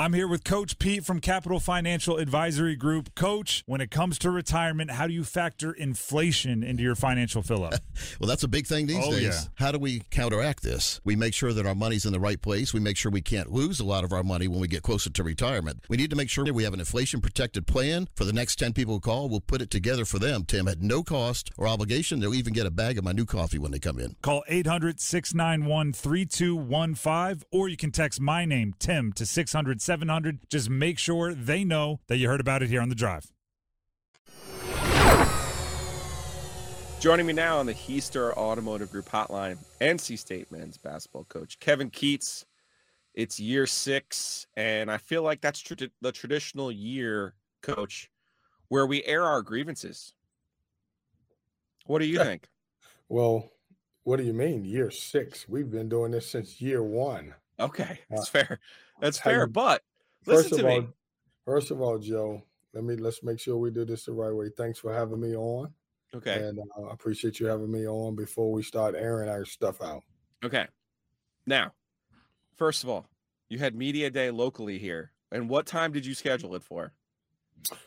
I'm 0.00 0.14
here 0.14 0.26
with 0.26 0.44
Coach 0.44 0.78
Pete 0.78 1.04
from 1.04 1.20
Capital 1.20 1.60
Financial 1.60 2.16
Advisory 2.16 2.74
Group. 2.74 3.14
Coach, 3.14 3.62
when 3.66 3.82
it 3.82 3.90
comes 3.90 4.18
to 4.20 4.30
retirement, 4.30 4.92
how 4.92 5.06
do 5.06 5.12
you 5.12 5.24
factor 5.24 5.72
inflation 5.72 6.62
into 6.62 6.82
your 6.82 6.94
financial 6.94 7.42
fill 7.42 7.64
up? 7.64 7.74
Well, 8.18 8.28
that's 8.28 8.42
a 8.42 8.48
big 8.48 8.66
thing 8.66 8.86
these 8.86 9.02
Oh, 9.02 9.10
days. 9.12 9.22
yeah. 9.22 9.40
How 9.56 9.72
do 9.72 9.78
we 9.78 10.00
counteract 10.10 10.62
this? 10.62 11.00
We 11.04 11.16
make 11.16 11.34
sure 11.34 11.52
that 11.52 11.66
our 11.66 11.74
money's 11.74 12.06
in 12.06 12.12
the 12.14 12.20
right 12.20 12.40
place. 12.40 12.72
We 12.72 12.80
make 12.80 12.96
sure 12.96 13.12
we 13.12 13.20
can't 13.20 13.50
lose 13.52 13.78
a 13.78 13.84
lot 13.84 14.04
of 14.04 14.12
our 14.12 14.22
money 14.22 14.48
when 14.48 14.58
we 14.58 14.68
get 14.68 14.82
closer 14.82 15.10
to 15.10 15.22
retirement. 15.22 15.84
We 15.90 15.96
need 15.98 16.08
to 16.10 16.16
make 16.16 16.30
sure 16.30 16.50
we 16.50 16.64
have 16.64 16.72
an 16.74 16.80
inflation 16.80 17.20
protected 17.20 17.66
plan 17.66 18.08
for 18.14 18.24
the 18.24 18.32
next 18.32 18.56
10 18.58 18.72
people 18.72 18.94
who 18.94 19.00
call. 19.00 19.28
We'll 19.28 19.40
put 19.40 19.60
it 19.62 19.70
together 19.70 20.04
for 20.06 20.18
them, 20.18 20.44
Tim, 20.44 20.66
at 20.66 20.80
no 20.80 21.02
cost 21.02 21.50
or 21.58 21.68
obligation. 21.68 22.20
They'll 22.20 22.34
even 22.34 22.52
get 22.54 22.66
a 22.66 22.70
bag 22.70 22.96
of 22.98 23.04
my 23.04 23.12
new 23.12 23.26
coffee 23.26 23.58
when 23.58 23.70
they 23.70 23.78
come 23.78 23.98
in. 23.98 24.16
Call 24.22 24.44
800 24.48 24.98
691 25.00 25.92
3215, 25.92 27.46
or 27.50 27.68
you 27.68 27.76
can 27.76 27.90
text 27.92 28.18
my 28.20 28.44
name, 28.46 28.74
Tim, 28.78 29.12
to 29.14 29.26
600 29.26 29.80
700. 29.90 30.38
Just 30.48 30.70
make 30.70 31.00
sure 31.00 31.34
they 31.34 31.64
know 31.64 31.98
that 32.06 32.18
you 32.18 32.28
heard 32.28 32.40
about 32.40 32.62
it 32.62 32.68
here 32.68 32.80
on 32.80 32.90
the 32.90 32.94
drive. 32.94 33.26
Joining 37.00 37.26
me 37.26 37.32
now 37.32 37.58
on 37.58 37.66
the 37.66 37.74
Heister 37.74 38.32
Automotive 38.36 38.92
Group 38.92 39.08
hotline, 39.08 39.58
NC 39.80 40.16
State 40.16 40.52
men's 40.52 40.78
basketball 40.78 41.24
coach 41.24 41.58
Kevin 41.58 41.90
Keatts. 41.90 42.44
It's 43.14 43.40
year 43.40 43.66
six, 43.66 44.46
and 44.56 44.92
I 44.92 44.98
feel 44.98 45.24
like 45.24 45.40
that's 45.40 45.60
trad- 45.60 45.90
the 46.00 46.12
traditional 46.12 46.70
year, 46.70 47.34
coach, 47.60 48.08
where 48.68 48.86
we 48.86 49.02
air 49.02 49.24
our 49.24 49.42
grievances. 49.42 50.14
What 51.86 51.98
do 51.98 52.06
you 52.06 52.18
think? 52.18 52.46
Well, 53.08 53.50
what 54.04 54.18
do 54.18 54.22
you 54.22 54.34
mean 54.34 54.64
year 54.64 54.92
six? 54.92 55.48
We've 55.48 55.68
been 55.68 55.88
doing 55.88 56.12
this 56.12 56.28
since 56.28 56.60
year 56.60 56.80
one. 56.80 57.34
Okay, 57.60 57.98
that's 58.10 58.28
Uh, 58.28 58.30
fair. 58.44 58.60
That's 59.00 59.18
fair. 59.18 59.46
But 59.46 59.82
First 60.24 60.50
listen 60.52 60.60
of 60.60 60.66
to 60.66 60.74
all, 60.74 60.80
me. 60.82 60.88
first 61.44 61.70
of 61.70 61.80
all, 61.80 61.98
Joe, 61.98 62.42
let 62.74 62.84
me 62.84 62.96
let's 62.96 63.22
make 63.22 63.38
sure 63.40 63.56
we 63.56 63.70
do 63.70 63.84
this 63.84 64.04
the 64.04 64.12
right 64.12 64.32
way. 64.34 64.50
Thanks 64.56 64.78
for 64.78 64.92
having 64.92 65.20
me 65.20 65.34
on, 65.36 65.72
Okay. 66.14 66.42
and 66.42 66.58
uh, 66.58 66.82
I 66.84 66.92
appreciate 66.92 67.40
you 67.40 67.46
having 67.46 67.70
me 67.70 67.86
on 67.86 68.14
before 68.16 68.52
we 68.52 68.62
start 68.62 68.94
airing 68.94 69.28
our 69.28 69.44
stuff 69.44 69.80
out. 69.82 70.02
Okay. 70.44 70.66
Now, 71.46 71.72
first 72.56 72.84
of 72.84 72.90
all, 72.90 73.06
you 73.48 73.58
had 73.58 73.74
media 73.74 74.10
day 74.10 74.30
locally 74.30 74.78
here, 74.78 75.12
and 75.32 75.48
what 75.48 75.66
time 75.66 75.92
did 75.92 76.04
you 76.06 76.14
schedule 76.14 76.54
it 76.54 76.62
for? 76.62 76.92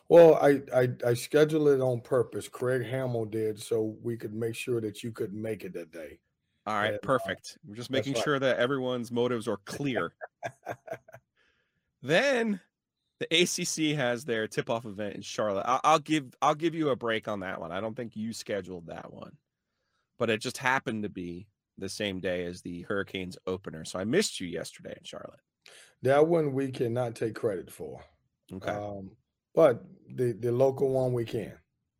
Well, 0.10 0.36
I, 0.36 0.62
I 0.76 0.90
I 1.06 1.14
scheduled 1.16 1.68
it 1.70 1.82
on 1.82 2.02
purpose. 2.02 2.48
Craig 2.48 2.84
Hamill 2.86 3.26
did 3.26 3.60
so 3.62 3.98
we 4.04 4.18
could 4.18 4.34
make 4.34 4.56
sure 4.56 4.80
that 4.82 5.04
you 5.04 5.12
could 5.12 5.34
make 5.34 5.64
it 5.64 5.74
that 5.74 5.92
day. 5.92 6.20
All 6.66 6.74
right, 6.74 6.88
And, 6.88 6.96
uh, 6.96 7.00
perfect. 7.02 7.58
We're 7.66 7.76
just 7.76 7.92
making 7.92 8.14
right. 8.14 8.24
sure 8.24 8.40
that 8.40 8.58
everyone's 8.58 9.12
motives 9.12 9.48
are 9.48 9.60
clear. 9.66 10.14
then 12.02 12.60
the 13.20 13.42
ACC 13.42 13.98
has 13.98 14.24
their 14.24 14.48
tip-off 14.48 14.86
event 14.86 15.16
in 15.16 15.22
Charlotte. 15.22 15.66
I'll, 15.66 15.82
I'll 15.84 16.00
give 16.00 16.34
I'll 16.42 16.56
give 16.56 16.74
you 16.76 16.90
a 16.90 16.96
break 16.96 17.28
on 17.28 17.42
that 17.42 17.60
one. 17.60 17.72
I 17.72 17.82
don't 17.82 17.96
think 17.96 18.16
you 18.16 18.34
scheduled 18.34 18.88
that 18.88 19.14
one, 19.14 19.34
but 20.18 20.30
it 20.30 20.42
just 20.42 20.58
happened 20.58 21.04
to 21.04 21.10
be 21.10 21.48
the 21.78 21.90
same 21.90 22.20
day 22.20 22.46
as 22.46 22.62
the 22.62 22.84
Hurricanes 22.84 23.38
opener. 23.46 23.84
So 23.84 24.00
I 24.00 24.04
missed 24.06 24.40
you 24.40 24.48
yesterday 24.48 24.96
in 24.98 25.04
Charlotte. 25.04 25.40
That 26.02 26.28
one 26.28 26.54
we 26.54 26.72
cannot 26.72 27.16
take 27.16 27.36
credit 27.36 27.72
for. 27.72 28.02
Okay. 28.54 28.72
Um, 28.72 29.12
but 29.54 29.84
the 30.16 30.34
the 30.34 30.52
local 30.52 30.90
one 30.90 31.14
we 31.14 31.26
can. 31.26 31.54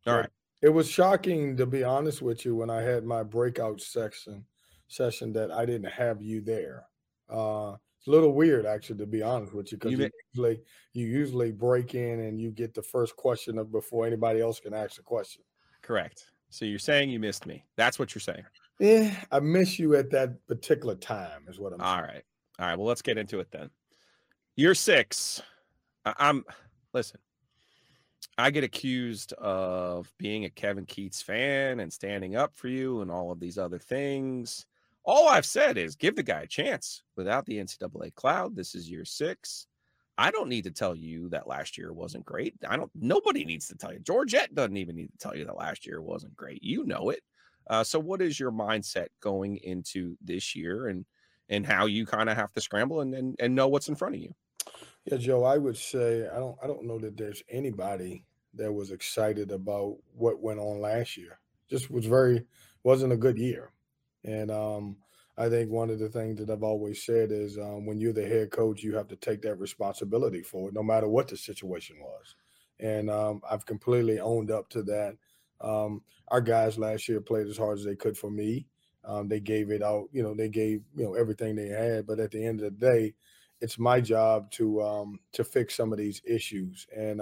All 0.06 0.16
right. 0.16 0.30
It 0.62 0.70
was 0.70 0.88
shocking 0.88 1.56
to 1.58 1.66
be 1.66 1.84
honest 1.84 2.22
with 2.22 2.44
you 2.44 2.56
when 2.56 2.70
I 2.70 2.80
had 2.80 3.04
my 3.04 3.22
breakout 3.22 3.82
section 3.82 4.46
session 4.88 5.32
that 5.32 5.50
I 5.50 5.66
didn't 5.66 5.90
have 5.90 6.22
you 6.22 6.40
there. 6.40 6.84
Uh, 7.28 7.76
it's 7.98 8.06
a 8.08 8.10
little 8.10 8.32
weird 8.32 8.66
actually 8.66 8.98
to 8.98 9.06
be 9.06 9.22
honest 9.22 9.54
with 9.54 9.72
you 9.72 9.78
because 9.78 9.92
You 9.92 9.98
you, 9.98 10.10
usually 10.34 10.60
you 10.92 11.06
usually 11.06 11.52
break 11.52 11.94
in 11.94 12.20
and 12.20 12.40
you 12.40 12.50
get 12.50 12.74
the 12.74 12.82
first 12.82 13.16
question 13.16 13.58
of 13.58 13.72
before 13.72 14.06
anybody 14.06 14.40
else 14.40 14.60
can 14.60 14.74
ask 14.74 15.00
a 15.00 15.02
question. 15.02 15.42
Correct. 15.80 16.26
So 16.50 16.64
you're 16.64 16.78
saying 16.78 17.10
you 17.10 17.18
missed 17.18 17.46
me. 17.46 17.64
That's 17.76 17.98
what 17.98 18.14
you're 18.14 18.20
saying. 18.20 18.44
Yeah, 18.78 19.14
I 19.32 19.40
miss 19.40 19.78
you 19.78 19.96
at 19.96 20.10
that 20.10 20.46
particular 20.46 20.94
time 20.96 21.46
is 21.48 21.58
what 21.58 21.72
I'm 21.72 21.80
All 21.80 22.02
right. 22.02 22.22
All 22.58 22.66
right. 22.66 22.78
Well, 22.78 22.86
let's 22.86 23.02
get 23.02 23.18
into 23.18 23.40
it 23.40 23.48
then. 23.50 23.70
Year 24.56 24.74
six. 24.74 25.42
I- 26.04 26.14
I'm 26.18 26.44
listen. 26.92 27.18
I 28.36 28.50
get 28.50 28.64
accused 28.64 29.32
of 29.34 30.12
being 30.18 30.44
a 30.44 30.50
Kevin 30.50 30.86
Keatts 30.86 31.22
fan 31.22 31.80
and 31.80 31.92
standing 31.92 32.36
up 32.36 32.54
for 32.54 32.68
you 32.68 33.00
and 33.00 33.10
all 33.10 33.30
of 33.30 33.40
these 33.40 33.58
other 33.58 33.78
things. 33.78 34.66
All 35.04 35.28
I've 35.28 35.46
said 35.46 35.76
is 35.76 35.96
give 35.96 36.16
the 36.16 36.22
guy 36.22 36.40
a 36.40 36.46
chance 36.46 37.02
without 37.16 37.44
the 37.46 37.58
NCAA 37.58 38.14
cloud. 38.14 38.56
This 38.56 38.74
is 38.74 38.90
year 38.90 39.04
six. 39.04 39.66
I 40.16 40.30
don't 40.30 40.48
need 40.48 40.64
to 40.64 40.70
tell 40.70 40.94
you 40.94 41.28
that 41.30 41.48
last 41.48 41.76
year 41.76 41.92
wasn't 41.92 42.24
great. 42.24 42.54
I 42.68 42.76
don't, 42.76 42.90
nobody 42.94 43.44
needs 43.44 43.66
to 43.68 43.76
tell 43.76 43.92
you. 43.92 43.98
Georgette 43.98 44.54
doesn't 44.54 44.76
even 44.76 44.96
need 44.96 45.10
to 45.10 45.18
tell 45.18 45.36
you 45.36 45.44
that 45.44 45.56
last 45.56 45.86
year 45.86 46.00
wasn't 46.00 46.36
great. 46.36 46.62
You 46.62 46.84
know 46.86 47.10
it. 47.10 47.20
Uh, 47.68 47.82
so, 47.82 47.98
what 47.98 48.22
is 48.22 48.38
your 48.38 48.52
mindset 48.52 49.08
going 49.20 49.56
into 49.56 50.16
this 50.22 50.54
year 50.54 50.88
and 50.88 51.04
and 51.48 51.66
how 51.66 51.86
you 51.86 52.06
kind 52.06 52.28
of 52.28 52.36
have 52.36 52.52
to 52.52 52.60
scramble 52.60 53.00
and, 53.00 53.14
and 53.14 53.36
and 53.38 53.54
know 53.54 53.68
what's 53.68 53.88
in 53.88 53.94
front 53.94 54.14
of 54.14 54.20
you? 54.20 54.34
Yeah, 55.06 55.18
Joe, 55.18 55.44
I 55.44 55.56
would 55.58 55.76
say 55.76 56.28
I 56.28 56.38
don't 56.38 56.56
I 56.62 56.66
don't 56.66 56.84
know 56.84 56.98
that 56.98 57.16
there's 57.16 57.42
anybody 57.48 58.24
that 58.54 58.72
was 58.72 58.90
excited 58.90 59.50
about 59.50 59.96
what 60.14 60.40
went 60.40 60.60
on 60.60 60.80
last 60.80 61.16
year. 61.16 61.38
Just 61.68 61.90
was 61.90 62.06
very 62.06 62.44
wasn't 62.82 63.14
a 63.14 63.16
good 63.16 63.38
year. 63.38 63.72
And 64.24 64.50
um 64.50 64.96
I 65.36 65.48
think 65.48 65.70
one 65.70 65.90
of 65.90 65.98
the 65.98 66.08
things 66.08 66.38
that 66.38 66.48
I've 66.50 66.62
always 66.62 67.04
said 67.04 67.32
is 67.32 67.58
um, 67.58 67.86
when 67.86 67.98
you're 67.98 68.12
the 68.12 68.26
head 68.26 68.52
coach, 68.52 68.84
you 68.84 68.94
have 68.94 69.08
to 69.08 69.16
take 69.16 69.42
that 69.42 69.56
responsibility 69.56 70.42
for 70.42 70.68
it, 70.68 70.74
no 70.74 70.82
matter 70.82 71.08
what 71.08 71.26
the 71.26 71.36
situation 71.36 71.96
was. 72.00 72.36
And 72.78 73.10
um, 73.10 73.40
I've 73.50 73.66
completely 73.66 74.20
owned 74.20 74.52
up 74.52 74.68
to 74.70 74.82
that. 74.84 75.16
Um, 75.60 76.02
our 76.28 76.40
guys 76.40 76.78
last 76.78 77.08
year 77.08 77.20
played 77.20 77.48
as 77.48 77.58
hard 77.58 77.78
as 77.78 77.84
they 77.84 77.96
could 77.96 78.16
for 78.16 78.30
me. 78.30 78.66
Um, 79.04 79.28
they 79.28 79.40
gave 79.40 79.70
it 79.70 79.82
out, 79.82 80.08
you 80.12 80.22
know, 80.22 80.34
they 80.34 80.48
gave 80.48 80.82
you 80.96 81.04
know 81.04 81.14
everything 81.14 81.56
they 81.56 81.68
had. 81.68 82.06
But 82.06 82.20
at 82.20 82.30
the 82.30 82.44
end 82.44 82.60
of 82.60 82.64
the 82.64 82.86
day, 82.86 83.14
it's 83.60 83.78
my 83.78 84.00
job 84.00 84.50
to 84.52 84.82
um, 84.82 85.18
to 85.32 85.44
fix 85.44 85.74
some 85.76 85.92
of 85.92 85.98
these 85.98 86.22
issues, 86.24 86.86
and 86.96 87.20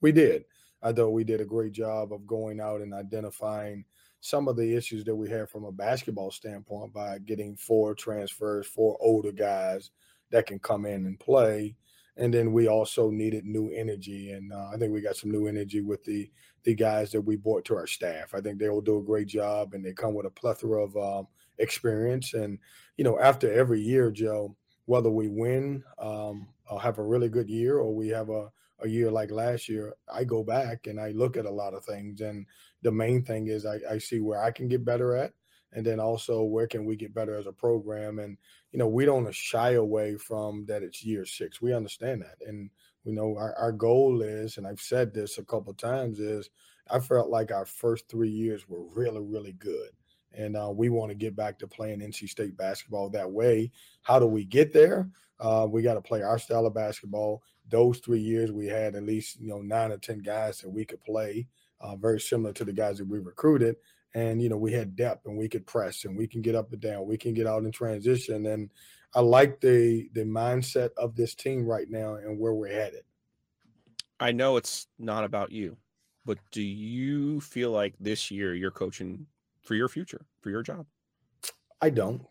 we 0.00 0.12
did. 0.12 0.44
I 0.82 0.92
thought 0.92 1.10
we 1.10 1.24
did 1.24 1.40
a 1.40 1.44
great 1.44 1.72
job 1.72 2.12
of 2.12 2.26
going 2.26 2.58
out 2.60 2.80
and 2.80 2.94
identifying 2.94 3.84
some 4.20 4.48
of 4.48 4.56
the 4.56 4.74
issues 4.74 5.04
that 5.04 5.16
we 5.16 5.28
have 5.30 5.50
from 5.50 5.64
a 5.64 5.72
basketball 5.72 6.30
standpoint 6.30 6.92
by 6.92 7.18
getting 7.18 7.56
four 7.56 7.94
transfers, 7.94 8.66
four 8.66 8.96
older 9.00 9.32
guys 9.32 9.90
that 10.30 10.46
can 10.46 10.58
come 10.58 10.86
in 10.86 11.06
and 11.06 11.18
play. 11.18 11.74
And 12.16 12.32
then 12.32 12.52
we 12.52 12.68
also 12.68 13.10
needed 13.10 13.46
new 13.46 13.70
energy, 13.70 14.32
and 14.32 14.52
uh, 14.52 14.68
I 14.74 14.76
think 14.76 14.92
we 14.92 15.00
got 15.00 15.16
some 15.16 15.30
new 15.30 15.46
energy 15.46 15.80
with 15.80 16.04
the 16.04 16.30
the 16.64 16.74
guys 16.74 17.10
that 17.12 17.20
we 17.20 17.36
brought 17.36 17.64
to 17.66 17.76
our 17.76 17.86
staff. 17.86 18.34
I 18.34 18.40
think 18.42 18.58
they 18.58 18.68
will 18.68 18.82
do 18.82 18.98
a 18.98 19.02
great 19.02 19.28
job, 19.28 19.72
and 19.72 19.82
they 19.82 19.94
come 19.94 20.12
with 20.12 20.26
a 20.26 20.30
plethora 20.30 20.84
of 20.84 20.96
um, 20.96 21.28
experience. 21.58 22.34
And 22.34 22.58
you 22.98 23.04
know, 23.04 23.18
after 23.18 23.50
every 23.50 23.80
year, 23.80 24.10
Joe, 24.10 24.54
whether 24.84 25.08
we 25.08 25.28
win 25.28 25.82
um, 25.98 26.48
have 26.78 26.98
a 26.98 27.02
really 27.02 27.28
good 27.28 27.48
year, 27.48 27.78
or 27.78 27.94
we 27.94 28.08
have 28.08 28.28
a 28.28 28.50
a 28.82 28.88
year 28.88 29.10
like 29.10 29.30
last 29.30 29.68
year, 29.68 29.94
I 30.12 30.24
go 30.24 30.42
back 30.42 30.86
and 30.86 31.00
I 31.00 31.10
look 31.10 31.36
at 31.36 31.46
a 31.46 31.50
lot 31.50 31.74
of 31.74 31.84
things. 31.84 32.20
And 32.20 32.46
the 32.82 32.92
main 32.92 33.22
thing 33.22 33.48
is 33.48 33.66
I, 33.66 33.78
I 33.90 33.98
see 33.98 34.20
where 34.20 34.42
I 34.42 34.50
can 34.50 34.68
get 34.68 34.84
better 34.84 35.16
at. 35.16 35.32
And 35.72 35.86
then 35.86 36.00
also 36.00 36.42
where 36.42 36.66
can 36.66 36.84
we 36.84 36.96
get 36.96 37.14
better 37.14 37.36
as 37.36 37.46
a 37.46 37.52
program? 37.52 38.18
And, 38.18 38.36
you 38.72 38.78
know, 38.78 38.88
we 38.88 39.04
don't 39.04 39.32
shy 39.32 39.72
away 39.72 40.16
from 40.16 40.66
that 40.66 40.82
it's 40.82 41.04
year 41.04 41.24
six. 41.24 41.62
We 41.62 41.72
understand 41.72 42.22
that. 42.22 42.46
And 42.46 42.70
we 43.04 43.12
know 43.12 43.36
our, 43.36 43.54
our 43.54 43.72
goal 43.72 44.22
is, 44.22 44.56
and 44.56 44.66
I've 44.66 44.80
said 44.80 45.14
this 45.14 45.38
a 45.38 45.44
couple 45.44 45.72
times, 45.74 46.18
is 46.18 46.50
I 46.90 46.98
felt 46.98 47.30
like 47.30 47.52
our 47.52 47.66
first 47.66 48.08
three 48.08 48.30
years 48.30 48.68
were 48.68 48.82
really, 48.82 49.20
really 49.20 49.52
good. 49.52 49.90
And 50.32 50.56
uh, 50.56 50.70
we 50.72 50.88
want 50.88 51.10
to 51.10 51.16
get 51.16 51.34
back 51.34 51.58
to 51.58 51.66
playing 51.66 52.00
NC 52.00 52.28
State 52.28 52.56
basketball 52.56 53.10
that 53.10 53.30
way. 53.30 53.70
How 54.02 54.18
do 54.18 54.26
we 54.26 54.44
get 54.44 54.72
there? 54.72 55.08
Uh, 55.38 55.66
we 55.68 55.82
got 55.82 55.94
to 55.94 56.00
play 56.00 56.22
our 56.22 56.38
style 56.38 56.66
of 56.66 56.74
basketball. 56.74 57.42
Those 57.70 57.98
three 57.98 58.20
years, 58.20 58.52
we 58.52 58.66
had 58.66 58.94
at 58.94 59.04
least 59.04 59.40
you 59.40 59.48
know 59.48 59.60
nine 59.60 59.92
or 59.92 59.98
ten 59.98 60.18
guys 60.18 60.60
that 60.60 60.70
we 60.70 60.84
could 60.84 61.02
play, 61.02 61.46
uh, 61.80 61.96
very 61.96 62.20
similar 62.20 62.52
to 62.54 62.64
the 62.64 62.72
guys 62.72 62.98
that 62.98 63.08
we 63.08 63.18
recruited. 63.18 63.76
And 64.14 64.42
you 64.42 64.48
know 64.48 64.56
we 64.56 64.72
had 64.72 64.96
depth, 64.96 65.26
and 65.26 65.38
we 65.38 65.48
could 65.48 65.66
press, 65.66 66.04
and 66.04 66.16
we 66.16 66.26
can 66.26 66.42
get 66.42 66.54
up 66.54 66.72
and 66.72 66.80
down, 66.80 67.06
we 67.06 67.16
can 67.16 67.32
get 67.32 67.46
out 67.46 67.62
in 67.62 67.72
transition. 67.72 68.46
And 68.46 68.70
I 69.14 69.20
like 69.20 69.60
the 69.60 70.08
the 70.14 70.24
mindset 70.24 70.90
of 70.96 71.16
this 71.16 71.34
team 71.34 71.64
right 71.64 71.88
now 71.88 72.14
and 72.14 72.38
where 72.38 72.54
we're 72.54 72.72
headed. 72.72 73.02
I 74.20 74.32
know 74.32 74.56
it's 74.56 74.86
not 74.98 75.24
about 75.24 75.50
you, 75.50 75.76
but 76.26 76.38
do 76.52 76.62
you 76.62 77.40
feel 77.40 77.70
like 77.70 77.94
this 77.98 78.30
year 78.30 78.54
you're 78.54 78.70
coaching 78.70 79.26
for 79.62 79.74
your 79.74 79.88
future, 79.88 80.26
for 80.42 80.50
your 80.50 80.62
job? 80.62 80.86
I 81.80 81.90
don't. 81.90 82.22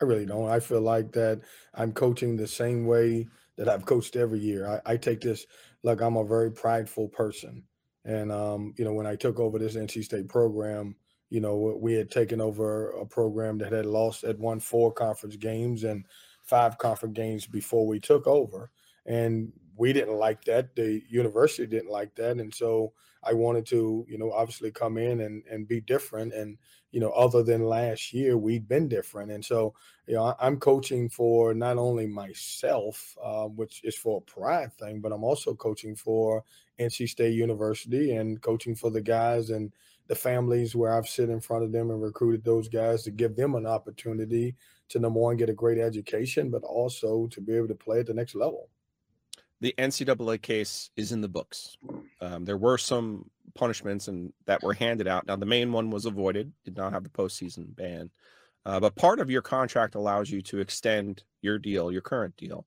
I 0.00 0.04
really 0.04 0.26
don't. 0.26 0.48
I 0.48 0.60
feel 0.60 0.80
like 0.82 1.12
that 1.12 1.40
I'm 1.74 1.92
coaching 1.92 2.36
the 2.36 2.46
same 2.46 2.86
way 2.86 3.26
that 3.60 3.68
I've 3.68 3.84
coached 3.84 4.16
every 4.16 4.38
year. 4.38 4.66
I, 4.66 4.94
I 4.94 4.96
take 4.96 5.20
this 5.20 5.44
like 5.82 6.00
I'm 6.00 6.16
a 6.16 6.24
very 6.24 6.50
prideful 6.50 7.08
person. 7.08 7.62
And 8.06 8.32
um, 8.32 8.72
you 8.78 8.86
know, 8.86 8.94
when 8.94 9.06
I 9.06 9.16
took 9.16 9.38
over 9.38 9.58
this 9.58 9.76
NC 9.76 10.02
State 10.02 10.28
program, 10.28 10.96
you 11.28 11.40
know, 11.40 11.76
we 11.78 11.92
had 11.92 12.10
taken 12.10 12.40
over 12.40 12.92
a 12.92 13.04
program 13.04 13.58
that 13.58 13.70
had 13.70 13.84
lost 13.84 14.24
at 14.24 14.38
won 14.38 14.60
four 14.60 14.90
conference 14.90 15.36
games 15.36 15.84
and 15.84 16.06
five 16.42 16.78
conference 16.78 17.14
games 17.14 17.46
before 17.46 17.86
we 17.86 18.00
took 18.00 18.26
over. 18.26 18.70
And 19.04 19.52
we 19.76 19.92
didn't 19.92 20.14
like 20.14 20.44
that. 20.44 20.74
The 20.76 21.02
university 21.08 21.66
didn't 21.66 21.90
like 21.90 22.14
that. 22.16 22.38
And 22.38 22.54
so 22.54 22.92
I 23.22 23.32
wanted 23.34 23.66
to, 23.66 24.06
you 24.08 24.18
know, 24.18 24.32
obviously 24.32 24.70
come 24.70 24.96
in 24.96 25.20
and, 25.20 25.42
and 25.50 25.68
be 25.68 25.80
different. 25.80 26.32
And, 26.32 26.56
you 26.90 27.00
know, 27.00 27.10
other 27.10 27.42
than 27.42 27.66
last 27.66 28.12
year, 28.12 28.36
we'd 28.36 28.66
been 28.66 28.88
different. 28.88 29.30
And 29.30 29.44
so, 29.44 29.74
you 30.06 30.14
know, 30.14 30.34
I'm 30.40 30.58
coaching 30.58 31.08
for 31.08 31.54
not 31.54 31.76
only 31.76 32.06
myself, 32.06 33.16
uh, 33.22 33.44
which 33.44 33.82
is 33.84 33.96
for 33.96 34.18
a 34.18 34.30
pride 34.30 34.72
thing, 34.74 35.00
but 35.00 35.12
I'm 35.12 35.24
also 35.24 35.54
coaching 35.54 35.94
for 35.94 36.42
NC 36.78 37.08
State 37.08 37.34
University 37.34 38.16
and 38.16 38.40
coaching 38.40 38.74
for 38.74 38.90
the 38.90 39.02
guys 39.02 39.50
and 39.50 39.72
the 40.08 40.14
families 40.14 40.74
where 40.74 40.92
I've 40.92 41.08
sit 41.08 41.30
in 41.30 41.40
front 41.40 41.62
of 41.62 41.72
them 41.72 41.90
and 41.90 42.02
recruited 42.02 42.42
those 42.42 42.68
guys 42.68 43.04
to 43.04 43.10
give 43.10 43.36
them 43.36 43.54
an 43.54 43.66
opportunity 43.66 44.56
to 44.88 44.98
number 44.98 45.20
one, 45.20 45.36
get 45.36 45.48
a 45.48 45.54
great 45.54 45.78
education, 45.78 46.50
but 46.50 46.64
also 46.64 47.28
to 47.28 47.40
be 47.40 47.54
able 47.54 47.68
to 47.68 47.74
play 47.74 48.00
at 48.00 48.06
the 48.06 48.14
next 48.14 48.34
level. 48.34 48.68
The 49.60 49.74
NCAA 49.78 50.40
case 50.40 50.90
is 50.96 51.12
in 51.12 51.20
the 51.20 51.28
books. 51.28 51.76
Um, 52.20 52.44
there 52.44 52.56
were 52.56 52.78
some 52.78 53.30
punishments 53.54 54.08
and 54.08 54.32
that 54.46 54.62
were 54.62 54.72
handed 54.72 55.06
out. 55.06 55.26
Now, 55.26 55.36
the 55.36 55.46
main 55.46 55.72
one 55.72 55.90
was 55.90 56.06
avoided; 56.06 56.52
did 56.64 56.76
not 56.76 56.92
have 56.92 57.04
the 57.04 57.10
postseason 57.10 57.74
ban. 57.74 58.10
Uh, 58.64 58.80
but 58.80 58.94
part 58.94 59.20
of 59.20 59.30
your 59.30 59.42
contract 59.42 59.94
allows 59.94 60.30
you 60.30 60.42
to 60.42 60.58
extend 60.60 61.24
your 61.42 61.58
deal, 61.58 61.90
your 61.90 62.02
current 62.02 62.36
deal, 62.36 62.66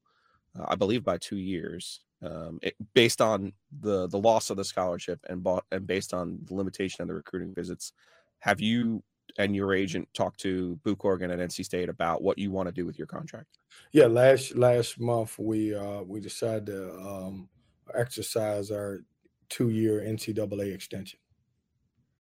uh, 0.57 0.65
I 0.67 0.75
believe, 0.75 1.03
by 1.03 1.17
two 1.17 1.37
years, 1.37 2.01
um, 2.21 2.59
it, 2.61 2.75
based 2.93 3.21
on 3.21 3.53
the 3.79 4.07
the 4.07 4.19
loss 4.19 4.49
of 4.49 4.57
the 4.57 4.63
scholarship 4.63 5.19
and 5.29 5.43
bought 5.43 5.65
and 5.71 5.85
based 5.85 6.13
on 6.13 6.39
the 6.45 6.53
limitation 6.55 7.01
of 7.01 7.07
the 7.07 7.13
recruiting 7.13 7.53
visits. 7.53 7.93
Have 8.39 8.59
you 8.59 9.03
and 9.37 9.55
your 9.55 9.73
agent 9.73 10.07
talked 10.13 10.39
to 10.41 10.75
Boo 10.83 10.95
Corrigan 10.95 11.31
at 11.31 11.39
NC 11.39 11.65
State 11.65 11.89
about 11.89 12.21
what 12.21 12.37
you 12.37 12.51
want 12.51 12.67
to 12.67 12.71
do 12.71 12.85
with 12.85 12.97
your 12.97 13.07
contract? 13.07 13.57
Yeah, 13.91 14.05
last 14.05 14.55
last 14.55 14.99
month 14.99 15.37
we 15.39 15.73
uh, 15.73 16.03
we 16.03 16.19
decided 16.19 16.67
to 16.67 16.91
um, 16.99 17.49
exercise 17.93 18.71
our 18.71 18.99
two 19.49 19.69
year 19.69 20.01
NCAA 20.01 20.73
extension. 20.73 21.19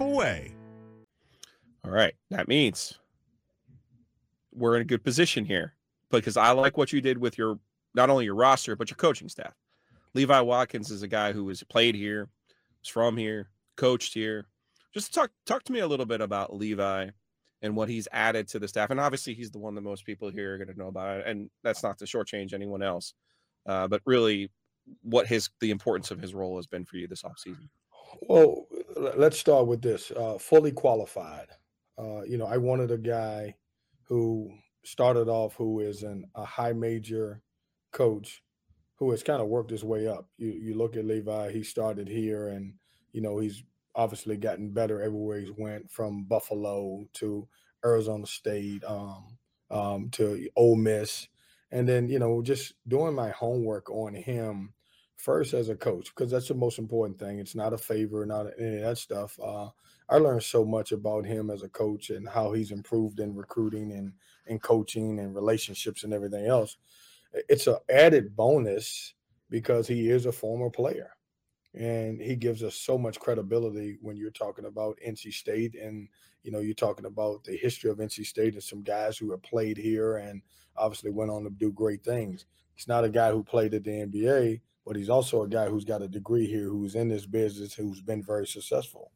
away. 0.00 0.54
All 1.84 1.90
right. 1.90 2.14
That 2.30 2.48
means 2.48 2.98
we're 4.52 4.76
in 4.76 4.82
a 4.82 4.86
good 4.86 5.04
position 5.04 5.44
here 5.44 5.74
because 6.10 6.36
I 6.36 6.50
like 6.50 6.76
what 6.76 6.92
you 6.92 7.00
did 7.00 7.18
with 7.18 7.38
your 7.38 7.58
not 7.94 8.10
only 8.10 8.24
your 8.24 8.34
roster, 8.34 8.76
but 8.76 8.90
your 8.90 8.96
coaching 8.96 9.28
staff. 9.28 9.54
Levi 10.14 10.40
Watkins 10.40 10.90
is 10.90 11.02
a 11.02 11.08
guy 11.08 11.32
who 11.32 11.48
has 11.48 11.62
played 11.64 11.94
here, 11.94 12.28
was 12.80 12.88
from 12.88 13.16
here, 13.16 13.48
coached 13.76 14.14
here. 14.14 14.46
Just 14.92 15.14
talk 15.14 15.30
talk 15.46 15.62
to 15.64 15.72
me 15.72 15.80
a 15.80 15.86
little 15.86 16.06
bit 16.06 16.20
about 16.20 16.54
Levi 16.54 17.10
and 17.62 17.76
what 17.76 17.88
he's 17.88 18.08
added 18.12 18.48
to 18.48 18.58
the 18.58 18.68
staff. 18.68 18.90
And 18.90 18.98
obviously, 18.98 19.34
he's 19.34 19.50
the 19.50 19.58
one 19.58 19.74
that 19.74 19.82
most 19.82 20.04
people 20.04 20.30
here 20.30 20.54
are 20.54 20.58
going 20.58 20.72
to 20.72 20.78
know 20.78 20.88
about. 20.88 21.26
And 21.26 21.50
that's 21.62 21.82
not 21.82 21.98
to 21.98 22.04
shortchange 22.06 22.52
anyone 22.52 22.82
else, 22.82 23.14
uh, 23.66 23.86
but 23.86 24.02
really, 24.04 24.50
what 25.02 25.26
his 25.26 25.48
the 25.60 25.70
importance 25.70 26.10
of 26.10 26.20
his 26.20 26.34
role 26.34 26.56
has 26.56 26.66
been 26.66 26.84
for 26.84 26.96
you 26.96 27.06
this 27.06 27.22
offseason. 27.22 27.68
Well, 28.22 28.66
l- 28.72 28.79
let's 29.00 29.38
start 29.38 29.66
with 29.66 29.82
this. 29.82 30.10
Uh, 30.10 30.38
fully 30.38 30.72
qualified. 30.72 31.48
Uh, 31.98 32.22
you 32.22 32.38
know, 32.38 32.46
I 32.46 32.56
wanted 32.56 32.90
a 32.90 32.98
guy 32.98 33.54
who 34.04 34.50
started 34.84 35.28
off 35.28 35.54
who 35.54 35.80
is 35.80 36.02
an, 36.02 36.24
a 36.34 36.44
high 36.44 36.72
major 36.72 37.42
coach 37.92 38.42
who 38.96 39.10
has 39.10 39.22
kind 39.22 39.40
of 39.40 39.48
worked 39.48 39.70
his 39.70 39.84
way 39.84 40.06
up. 40.06 40.28
You 40.36 40.52
you 40.52 40.74
look 40.74 40.96
at 40.96 41.04
Levi, 41.04 41.52
he 41.52 41.62
started 41.62 42.08
here 42.08 42.48
and 42.48 42.74
you 43.12 43.20
know, 43.20 43.38
he's 43.38 43.62
obviously 43.94 44.36
gotten 44.36 44.70
better 44.70 45.02
everywhere 45.02 45.40
he's 45.40 45.52
went 45.56 45.90
from 45.90 46.24
Buffalo 46.24 47.04
to 47.14 47.48
Arizona 47.84 48.26
State, 48.26 48.84
um, 48.84 49.38
um, 49.70 50.10
to 50.12 50.48
Ole 50.56 50.76
Miss. 50.76 51.28
And 51.72 51.88
then, 51.88 52.08
you 52.08 52.18
know, 52.18 52.42
just 52.42 52.74
doing 52.86 53.14
my 53.14 53.30
homework 53.30 53.90
on 53.90 54.14
him 54.14 54.74
first 55.20 55.52
as 55.52 55.68
a 55.68 55.76
coach 55.76 56.08
because 56.14 56.30
that's 56.30 56.48
the 56.48 56.54
most 56.54 56.78
important 56.78 57.18
thing. 57.18 57.38
It's 57.38 57.54
not 57.54 57.74
a 57.74 57.78
favor, 57.78 58.24
not 58.24 58.46
any 58.58 58.76
of 58.76 58.82
that 58.82 58.98
stuff. 58.98 59.38
Uh, 59.42 59.68
I 60.08 60.16
learned 60.16 60.42
so 60.42 60.64
much 60.64 60.92
about 60.92 61.26
him 61.26 61.50
as 61.50 61.62
a 61.62 61.68
coach 61.68 62.10
and 62.10 62.28
how 62.28 62.52
he's 62.52 62.70
improved 62.70 63.20
in 63.20 63.34
recruiting 63.34 63.92
and 63.92 64.12
and 64.46 64.62
coaching 64.62 65.20
and 65.20 65.34
relationships 65.34 66.02
and 66.02 66.12
everything 66.12 66.46
else. 66.46 66.78
It's 67.48 67.66
an 67.66 67.76
added 67.88 68.34
bonus 68.34 69.14
because 69.50 69.86
he 69.86 70.08
is 70.08 70.26
a 70.26 70.32
former 70.32 70.70
player, 70.70 71.10
and 71.74 72.20
he 72.20 72.34
gives 72.34 72.62
us 72.62 72.74
so 72.74 72.96
much 72.96 73.20
credibility 73.20 73.98
when 74.00 74.16
you're 74.16 74.30
talking 74.30 74.64
about 74.64 74.98
NC 75.06 75.32
State 75.34 75.74
and 75.74 76.08
you 76.42 76.50
know 76.50 76.60
you're 76.60 76.74
talking 76.74 77.06
about 77.06 77.44
the 77.44 77.56
history 77.56 77.90
of 77.90 77.98
NC 77.98 78.24
State 78.24 78.54
and 78.54 78.62
some 78.62 78.82
guys 78.82 79.18
who 79.18 79.30
have 79.30 79.42
played 79.42 79.76
here 79.76 80.16
and 80.16 80.40
obviously 80.76 81.10
went 81.10 81.30
on 81.30 81.44
to 81.44 81.50
do 81.50 81.70
great 81.72 82.02
things. 82.02 82.46
He's 82.74 82.88
not 82.88 83.04
a 83.04 83.10
guy 83.10 83.30
who 83.30 83.44
played 83.44 83.74
at 83.74 83.84
the 83.84 83.90
NBA 83.90 84.60
but 84.90 84.96
he's 84.96 85.08
also 85.08 85.44
a 85.44 85.48
guy 85.48 85.68
who's 85.68 85.84
got 85.84 86.02
a 86.02 86.08
degree 86.08 86.48
here, 86.48 86.68
who's 86.68 86.96
in 86.96 87.06
this 87.06 87.24
business, 87.24 87.72
who's 87.72 88.00
been 88.00 88.24
very 88.24 88.44
successful. 88.44 89.12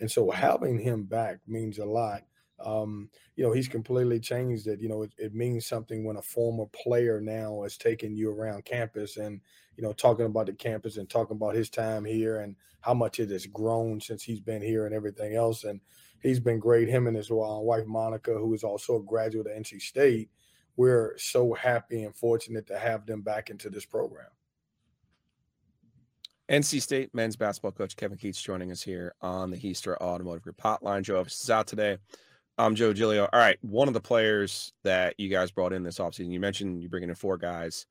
And 0.00 0.10
so 0.10 0.30
having 0.30 0.78
him 0.78 1.04
back 1.04 1.40
means 1.46 1.78
a 1.78 1.84
lot. 1.84 2.22
Um, 2.58 3.10
you 3.36 3.44
know, 3.44 3.52
he's 3.52 3.68
completely 3.68 4.20
changed 4.20 4.68
it. 4.68 4.80
You 4.80 4.88
know, 4.88 5.02
it, 5.02 5.12
it, 5.18 5.34
means 5.34 5.66
something 5.66 6.02
when 6.02 6.16
a 6.16 6.22
former 6.22 6.64
player 6.72 7.20
now 7.20 7.64
is 7.64 7.76
taking 7.76 8.16
you 8.16 8.30
around 8.30 8.64
campus 8.64 9.18
and, 9.18 9.42
you 9.76 9.82
know, 9.82 9.92
talking 9.92 10.24
about 10.24 10.46
the 10.46 10.54
campus 10.54 10.96
and 10.96 11.10
talking 11.10 11.36
about 11.36 11.54
his 11.54 11.68
time 11.68 12.06
here 12.06 12.40
and 12.40 12.56
how 12.80 12.94
much 12.94 13.20
it 13.20 13.28
has 13.28 13.44
grown 13.44 14.00
since 14.00 14.22
he's 14.22 14.40
been 14.40 14.62
here 14.62 14.86
and 14.86 14.94
everything 14.94 15.36
else. 15.36 15.64
And 15.64 15.78
he's 16.22 16.40
been 16.40 16.58
great. 16.58 16.88
Him 16.88 17.06
and 17.06 17.14
his 17.14 17.28
wife, 17.30 17.84
Monica, 17.86 18.32
who 18.32 18.54
is 18.54 18.64
also 18.64 18.96
a 18.96 19.02
graduate 19.02 19.46
of 19.46 19.52
NC 19.52 19.82
State. 19.82 20.30
We're 20.78 21.18
so 21.18 21.52
happy 21.52 22.04
and 22.04 22.16
fortunate 22.16 22.66
to 22.68 22.78
have 22.78 23.04
them 23.04 23.20
back 23.20 23.50
into 23.50 23.68
this 23.68 23.84
program. 23.84 24.28
NC 26.50 26.80
State 26.80 27.14
men's 27.14 27.36
basketball 27.36 27.72
coach 27.72 27.94
Kevin 27.94 28.16
Keatts 28.16 28.42
joining 28.42 28.72
us 28.72 28.82
here 28.82 29.14
on 29.20 29.50
the 29.50 29.56
Hiestra 29.58 29.98
Automotive 29.98 30.42
Group 30.42 30.56
Hotline. 30.56 31.02
Joe 31.02 31.22
Ovies 31.22 31.42
is 31.42 31.50
out 31.50 31.66
today. 31.66 31.98
I'm 32.56 32.74
Joe 32.74 32.94
Giglio. 32.94 33.28
All 33.30 33.38
right, 33.38 33.58
one 33.60 33.86
of 33.86 33.92
the 33.92 34.00
players 34.00 34.72
that 34.82 35.14
you 35.18 35.28
guys 35.28 35.50
brought 35.50 35.74
in 35.74 35.82
this 35.82 35.98
offseason, 35.98 36.32
you 36.32 36.40
mentioned 36.40 36.80
you're 36.80 36.88
bringing 36.88 37.10
in 37.10 37.14
four 37.14 37.36
guys 37.36 37.84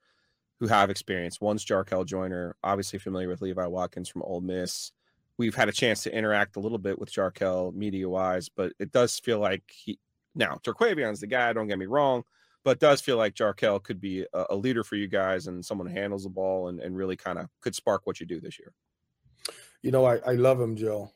who 0.59 0.65
have 0.65 0.89
experience. 0.89 1.39
One's 1.39 1.63
Jarkel 1.63 2.03
Joiner, 2.03 2.55
obviously 2.63 2.97
familiar 2.97 3.29
with 3.29 3.43
Levi 3.43 3.67
Watkins 3.67 4.09
from 4.09 4.23
Ole 4.23 4.41
Miss. 4.41 4.91
We've 5.37 5.55
had 5.55 5.69
a 5.69 5.73
chance 5.73 6.01
to 6.03 6.15
interact 6.15 6.55
a 6.55 6.59
little 6.59 6.79
bit 6.79 6.97
with 6.97 7.13
Jarkel 7.13 7.75
media 7.75 8.09
wise, 8.09 8.49
but 8.49 8.73
it 8.79 8.91
does 8.91 9.19
feel 9.19 9.37
like 9.37 9.63
he 9.71 9.99
now 10.33 10.59
Terquavion's 10.63 11.19
the 11.19 11.27
guy. 11.27 11.53
Don't 11.53 11.67
get 11.67 11.77
me 11.77 11.85
wrong, 11.85 12.23
but 12.67 12.81
does 12.81 12.99
feel 12.99 13.15
like 13.15 13.33
Jarkel 13.33 13.81
could 13.81 14.01
be 14.01 14.25
a, 14.33 14.43
a, 14.49 14.55
leader 14.57 14.83
for 14.83 14.97
you 14.97 15.07
guys 15.07 15.47
and 15.47 15.63
someone 15.63 15.87
who 15.87 15.93
handles 15.93 16.23
the 16.23 16.29
ball 16.29 16.67
and, 16.67 16.81
and 16.81 16.97
really 16.97 17.15
kind 17.15 17.39
of 17.39 17.47
could 17.61 17.73
spark 17.73 18.05
what 18.05 18.19
you 18.19 18.25
do 18.25 18.41
this 18.41 18.59
year. 18.59 18.73
You 19.83 19.91
know, 19.91 20.03
I, 20.03 20.17
I 20.17 20.33
love 20.33 20.59
him, 20.59 20.75
Joe. 20.75 21.09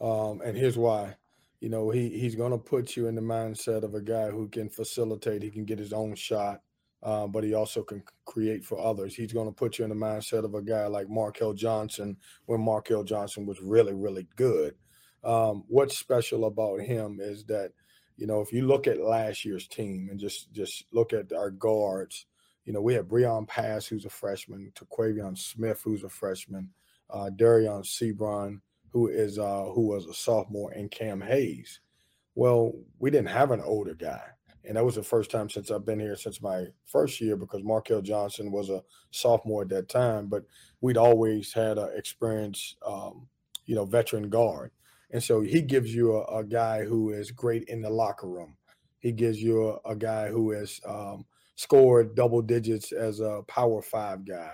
Um, 0.00 0.42
and 0.42 0.56
here's 0.56 0.78
why. 0.78 1.16
You 1.58 1.70
know, 1.70 1.90
he 1.90 2.08
he's 2.08 2.36
going 2.36 2.52
to 2.52 2.58
put 2.58 2.94
you 2.94 3.08
in 3.08 3.16
the 3.16 3.20
mindset 3.20 3.82
of 3.82 3.96
a 3.96 4.00
guy 4.00 4.30
who 4.30 4.46
can 4.46 4.68
facilitate. 4.68 5.42
He 5.42 5.50
can 5.50 5.64
get 5.64 5.80
his 5.80 5.92
own 5.92 6.14
shot, 6.14 6.60
uh, 7.02 7.26
but 7.26 7.42
he 7.42 7.54
also 7.54 7.82
can 7.82 8.04
create 8.24 8.64
for 8.64 8.78
others. 8.78 9.16
He's 9.16 9.32
going 9.32 9.48
to 9.48 9.52
put 9.52 9.80
you 9.80 9.84
in 9.86 9.90
the 9.90 9.96
mindset 9.96 10.44
of 10.44 10.54
a 10.54 10.62
guy 10.62 10.86
like 10.86 11.08
Markell 11.08 11.56
Johnson 11.56 12.16
when 12.44 12.60
Markell 12.60 13.04
Johnson 13.04 13.44
was 13.44 13.60
really, 13.60 13.92
really 13.92 14.28
good. 14.36 14.76
Um, 15.24 15.64
what's 15.66 15.98
special 15.98 16.44
about 16.44 16.80
him 16.80 17.18
is 17.20 17.44
that– 17.46 17.72
you 18.16 18.26
know, 18.26 18.40
if 18.40 18.52
you 18.52 18.66
look 18.66 18.86
at 18.86 19.00
last 19.00 19.44
year's 19.44 19.68
team 19.68 20.08
and 20.10 20.18
just 20.18 20.52
just 20.52 20.84
look 20.92 21.12
at 21.12 21.32
our 21.32 21.50
guards, 21.50 22.26
you 22.64 22.72
know, 22.72 22.80
we 22.80 22.94
had 22.94 23.08
Breon 23.08 23.46
Pass, 23.46 23.86
who's 23.86 24.06
a 24.06 24.10
freshman, 24.10 24.72
Terquavion 24.74 25.36
Smith, 25.36 25.80
who's 25.84 26.02
a 26.02 26.08
freshman, 26.08 26.70
uh, 27.10 27.30
Dereon 27.34 27.84
Seabron, 27.84 28.60
who 28.90 29.08
is 29.08 29.38
uh, 29.38 29.64
who 29.74 29.82
was 29.82 30.06
a 30.06 30.14
sophomore, 30.14 30.72
and 30.72 30.90
Cam 30.90 31.20
Hayes. 31.20 31.80
Well, 32.34 32.72
we 32.98 33.10
didn't 33.10 33.28
have 33.28 33.50
an 33.50 33.60
older 33.60 33.94
guy, 33.94 34.22
and 34.64 34.76
that 34.76 34.84
was 34.84 34.94
the 34.94 35.02
first 35.02 35.30
time 35.30 35.50
since 35.50 35.70
I've 35.70 35.86
been 35.86 36.00
here 36.00 36.16
since 36.16 36.40
my 36.40 36.66
first 36.86 37.20
year 37.20 37.36
because 37.36 37.62
Markell 37.62 38.02
Johnson 38.02 38.50
was 38.50 38.70
a 38.70 38.82
sophomore 39.10 39.62
at 39.62 39.68
that 39.68 39.88
time. 39.88 40.26
But 40.26 40.44
we'd 40.80 40.96
always 40.96 41.52
had 41.52 41.78
an 41.78 41.90
experienced, 41.94 42.76
um, 42.84 43.28
you 43.66 43.74
know, 43.74 43.84
veteran 43.84 44.30
guard. 44.30 44.72
And 45.10 45.22
so 45.22 45.40
he 45.40 45.62
gives 45.62 45.94
you 45.94 46.16
a, 46.16 46.40
a 46.40 46.44
guy 46.44 46.84
who 46.84 47.10
is 47.10 47.30
great 47.30 47.64
in 47.64 47.82
the 47.82 47.90
locker 47.90 48.28
room. 48.28 48.56
He 48.98 49.12
gives 49.12 49.42
you 49.42 49.68
a, 49.84 49.92
a 49.92 49.96
guy 49.96 50.28
who 50.28 50.50
has 50.50 50.80
um, 50.86 51.26
scored 51.54 52.14
double 52.14 52.42
digits 52.42 52.92
as 52.92 53.20
a 53.20 53.42
power 53.46 53.82
five 53.82 54.24
guy. 54.24 54.52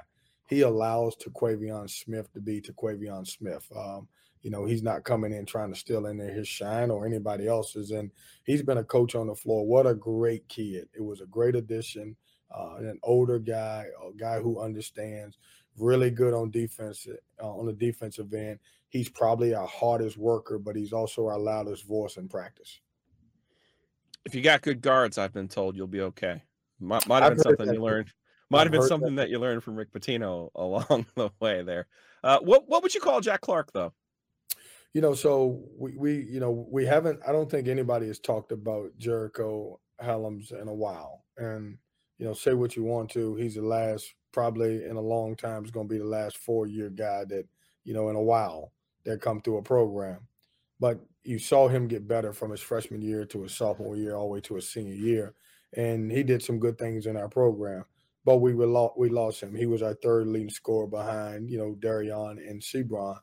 He 0.48 0.60
allows 0.60 1.16
Terquavion 1.16 1.88
Smith 1.88 2.32
to 2.32 2.40
be 2.40 2.60
Terquavion 2.60 3.26
Smith. 3.26 3.66
Um, 3.74 4.08
you 4.42 4.50
know, 4.50 4.66
he's 4.66 4.82
not 4.82 5.04
coming 5.04 5.32
in 5.32 5.46
trying 5.46 5.72
to 5.72 5.78
steal 5.78 6.06
in 6.06 6.18
there 6.18 6.32
his 6.32 6.48
shine 6.48 6.90
or 6.90 7.06
anybody 7.06 7.46
else's. 7.46 7.92
And 7.92 8.10
he's 8.44 8.62
been 8.62 8.78
a 8.78 8.84
coach 8.84 9.14
on 9.14 9.28
the 9.28 9.34
floor. 9.34 9.66
What 9.66 9.86
a 9.86 9.94
great 9.94 10.48
kid. 10.48 10.88
It 10.94 11.02
was 11.02 11.20
a 11.20 11.26
great 11.26 11.54
addition. 11.54 12.16
Uh, 12.54 12.76
an 12.78 12.98
older 13.02 13.38
guy, 13.38 13.86
a 14.06 14.16
guy 14.16 14.40
who 14.40 14.60
understands, 14.60 15.38
really 15.78 16.10
good 16.10 16.34
on 16.34 16.50
defense 16.50 17.08
uh, 17.42 17.46
on 17.46 17.66
the 17.66 17.72
defensive 17.72 18.32
end 18.34 18.58
he's 18.92 19.08
probably 19.08 19.54
our 19.54 19.66
hardest 19.66 20.18
worker, 20.18 20.58
but 20.58 20.76
he's 20.76 20.92
also 20.92 21.26
our 21.26 21.38
loudest 21.38 21.86
voice 21.88 22.18
in 22.18 22.28
practice. 22.28 22.80
If 24.26 24.34
you 24.34 24.42
got 24.42 24.60
good 24.60 24.82
guards, 24.82 25.16
I've 25.18 25.32
been 25.32 25.48
told 25.48 25.76
you'll 25.76 25.86
be 25.86 26.02
okay. 26.02 26.42
Might, 26.78 27.08
might 27.08 27.22
have 27.22 27.34
been 27.34 27.42
something 27.42 27.72
you 27.72 27.82
learned. 27.82 28.12
Might 28.50 28.64
have 28.64 28.70
been 28.70 28.82
something 28.82 29.16
that. 29.16 29.22
that. 29.22 29.30
you 29.30 29.38
learned 29.38 29.64
from 29.64 29.76
Rick 29.76 29.92
Pitino 29.92 30.50
along 30.54 31.06
the 31.16 31.30
way 31.40 31.62
there. 31.62 31.86
Uh, 32.22 32.38
what 32.40 32.68
what 32.68 32.82
would 32.82 32.94
you 32.94 33.00
call 33.00 33.20
Jack 33.20 33.40
Clark 33.40 33.72
though? 33.72 33.92
You 34.92 35.00
know, 35.00 35.14
so 35.14 35.62
we, 35.76 35.96
we 35.96 36.26
you 36.30 36.38
know 36.38 36.66
we 36.70 36.84
haven't. 36.84 37.20
I 37.26 37.32
don't 37.32 37.50
think 37.50 37.66
anybody 37.66 38.08
has 38.08 38.18
talked 38.18 38.52
about 38.52 38.90
Jericole 38.98 39.78
Hellems 40.00 40.52
in 40.52 40.68
a 40.68 40.74
while. 40.74 41.24
And 41.38 41.78
you 42.22 42.28
know, 42.28 42.34
say 42.34 42.54
what 42.54 42.76
you 42.76 42.84
want 42.84 43.10
to, 43.10 43.34
he's 43.34 43.56
the 43.56 43.62
last 43.62 44.14
probably 44.30 44.84
in 44.84 44.94
a 44.94 45.00
long 45.00 45.34
time 45.34 45.64
is 45.64 45.72
going 45.72 45.88
to 45.88 45.92
be 45.92 45.98
the 45.98 46.04
last 46.04 46.36
four 46.36 46.68
year 46.68 46.88
guy 46.88 47.24
that 47.24 47.48
you 47.82 47.92
know 47.92 48.10
in 48.10 48.14
a 48.14 48.22
while 48.22 48.70
that 49.04 49.20
come 49.20 49.40
through 49.40 49.56
a 49.56 49.62
program. 49.62 50.20
But 50.78 51.00
you 51.24 51.40
saw 51.40 51.66
him 51.66 51.88
get 51.88 52.06
better 52.06 52.32
from 52.32 52.52
his 52.52 52.60
freshman 52.60 53.02
year 53.02 53.24
to 53.24 53.42
his 53.42 53.56
sophomore 53.56 53.96
year, 53.96 54.14
all 54.14 54.28
the 54.28 54.34
way 54.34 54.40
to 54.42 54.54
his 54.54 54.68
senior 54.68 54.94
year, 54.94 55.34
and 55.76 56.12
he 56.12 56.22
did 56.22 56.44
some 56.44 56.60
good 56.60 56.78
things 56.78 57.06
in 57.06 57.16
our 57.16 57.28
program. 57.28 57.86
But 58.24 58.36
we 58.36 58.54
were 58.54 58.66
lo- 58.66 58.94
we 58.96 59.08
lost 59.08 59.40
him. 59.40 59.56
He 59.56 59.66
was 59.66 59.82
our 59.82 59.94
third 59.94 60.28
leading 60.28 60.48
scorer 60.48 60.86
behind 60.86 61.50
you 61.50 61.58
know 61.58 61.76
Dereon 61.80 62.38
and 62.48 62.62
Seabron. 62.62 63.18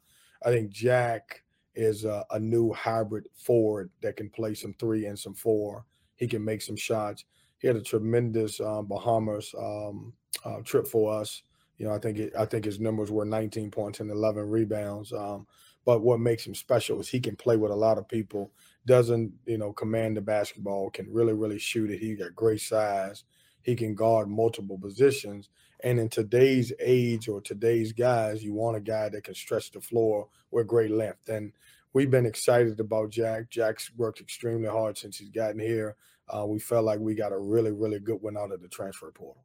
I 0.46 0.50
think 0.50 0.72
Jack 0.72 1.42
is 1.74 2.04
a, 2.04 2.26
a 2.32 2.40
new 2.40 2.74
hybrid 2.74 3.28
forward 3.34 3.92
that 4.02 4.18
can 4.18 4.30
play 4.30 4.56
some 4.56 4.74
three 4.74 5.06
and 5.06 5.18
some 5.18 5.36
four. 5.36 5.86
He 6.18 6.28
can 6.28 6.44
make 6.44 6.62
some 6.62 6.76
shots. 6.76 7.24
He 7.60 7.68
had 7.68 7.76
a 7.76 7.82
tremendous 7.82 8.60
um, 8.60 8.88
Bahamas 8.88 9.54
um, 9.58 10.14
uh, 10.44 10.62
trip 10.64 10.88
for 10.88 11.14
us. 11.14 11.44
You 11.78 11.88
know, 11.88 11.94
I 11.94 12.00
think 12.00 12.18
it, 12.18 12.34
I 12.38 12.46
think 12.46 12.66
his 12.66 12.80
numbers 12.80 13.12
were 13.12 13.26
19 13.26 13.72
points 13.72 14.00
and 14.00 14.12
11 14.12 14.50
rebounds. 14.50 15.14
Um, 15.14 15.48
but 15.86 16.02
what 16.02 16.20
makes 16.20 16.46
him 16.46 16.56
special 16.56 17.00
is 17.00 17.08
he 17.08 17.20
can 17.20 17.36
play 17.36 17.58
with 17.58 17.72
a 17.72 17.76
lot 17.76 17.98
of 17.98 18.08
people. 18.08 18.52
Doesn't 18.86 19.34
you 19.46 19.58
know 19.58 19.72
command 19.74 20.18
the 20.18 20.22
basketball. 20.22 20.90
Can 20.90 21.12
really 21.12 21.34
really 21.34 21.60
shoot 21.60 21.90
it. 21.90 22.00
He 22.00 22.16
got 22.16 22.36
great 22.36 22.62
size. 22.62 23.24
He 23.62 23.76
can 23.76 23.96
guard 23.96 24.30
multiple 24.30 24.78
positions. 24.78 25.50
And 25.84 26.00
in 26.00 26.10
today's 26.10 26.74
age 26.80 27.28
or 27.30 27.42
today's 27.42 27.94
guys, 27.94 28.44
you 28.44 28.54
want 28.54 28.78
a 28.78 28.82
guy 28.82 29.10
that 29.10 29.24
can 29.24 29.36
stretch 29.36 29.72
the 29.72 29.82
floor 29.82 30.28
with 30.52 30.68
great 30.68 30.92
length. 30.92 31.30
And 31.30 31.54
we've 31.94 32.12
been 32.12 32.26
excited 32.26 32.80
about 32.80 33.12
Jack. 33.12 33.50
Jack's 33.50 33.92
worked 33.96 34.20
extremely 34.20 34.70
hard 34.70 34.98
since 34.98 35.18
he's 35.18 35.30
gotten 35.30 35.60
here. 35.60 35.96
Uh, 36.30 36.46
we 36.46 36.60
felt 36.60 36.86
like 36.86 37.00
we 37.00 37.16
got 37.16 37.32
a 37.32 37.38
really, 37.38 37.72
really 37.72 38.00
good 38.00 38.22
one 38.22 38.38
out 38.38 38.52
of 38.52 38.62
the 38.62 38.68
transfer 38.68 39.12
portal. 39.12 39.44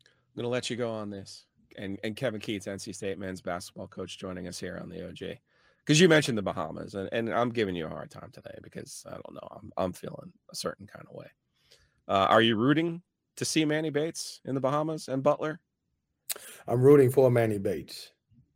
I'm 0.00 0.36
going 0.36 0.44
to 0.44 0.48
let 0.48 0.70
you 0.70 0.76
go 0.76 0.90
on 0.90 1.10
this. 1.10 1.46
And, 1.78 1.98
and 2.04 2.16
Kevin 2.16 2.40
Keatts, 2.40 2.66
NC 2.66 2.94
State 2.94 3.18
men's 3.18 3.40
basketball 3.40 3.86
coach, 3.86 4.18
joining 4.18 4.48
us 4.48 4.58
here 4.58 4.78
on 4.82 4.88
the 4.88 4.96
OJ. 4.96 5.38
Because 5.78 6.00
you 6.00 6.08
mentioned 6.08 6.38
the 6.38 6.42
Bahamas, 6.42 6.94
and, 6.94 7.08
and 7.12 7.32
I'm 7.32 7.50
giving 7.50 7.74
you 7.74 7.86
a 7.86 7.88
hard 7.88 8.10
time 8.10 8.30
today 8.32 8.54
because 8.62 9.04
I 9.06 9.12
don't 9.12 9.34
know. 9.34 9.48
I'm, 9.50 9.72
I'm 9.76 9.92
feeling 9.92 10.32
a 10.50 10.54
certain 10.54 10.86
kind 10.86 11.04
of 11.08 11.14
way. 11.16 11.26
Uh, 12.06 12.26
are 12.28 12.42
you 12.42 12.56
rooting 12.56 13.02
to 13.36 13.44
see 13.44 13.64
Manny 13.64 13.90
Bates 13.90 14.40
in 14.44 14.54
the 14.54 14.60
Bahamas 14.60 15.08
and 15.08 15.22
Butler? 15.22 15.60
I'm 16.68 16.80
rooting 16.80 17.10
for 17.10 17.30
Manny 17.30 17.58
Bates. 17.58 18.12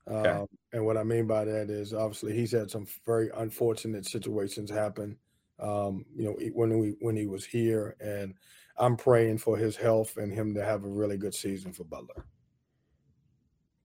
Okay. 0.09 0.29
Um, 0.29 0.47
and 0.73 0.85
what 0.87 0.97
I 0.97 1.03
mean 1.03 1.27
by 1.27 1.45
that 1.45 1.69
is 1.69 1.93
obviously 1.93 2.33
he's 2.33 2.53
had 2.53 2.71
some 2.71 2.87
very 3.05 3.31
unfortunate 3.37 4.07
situations 4.07 4.71
happen. 4.71 5.17
Um, 5.59 6.05
you 6.14 6.25
know, 6.25 6.37
when 6.53 6.79
we 6.79 6.97
when 7.01 7.16
he 7.16 7.27
was 7.27 7.45
here, 7.45 7.97
and 8.01 8.35
I'm 8.79 8.97
praying 8.97 9.38
for 9.38 9.57
his 9.57 9.77
health 9.77 10.16
and 10.16 10.33
him 10.33 10.55
to 10.55 10.64
have 10.64 10.85
a 10.85 10.88
really 10.88 11.16
good 11.16 11.35
season 11.35 11.73
for 11.73 11.85
Butler. 11.85 12.27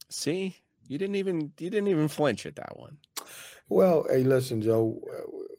See, 0.09 0.57
you 0.87 0.97
didn't 0.97 1.15
even 1.15 1.53
you 1.59 1.69
didn't 1.69 1.87
even 1.87 2.07
flinch 2.07 2.45
at 2.45 2.57
that 2.57 2.77
one. 2.77 2.97
Well, 3.69 4.05
hey, 4.09 4.23
listen, 4.23 4.61
Joe. 4.61 4.99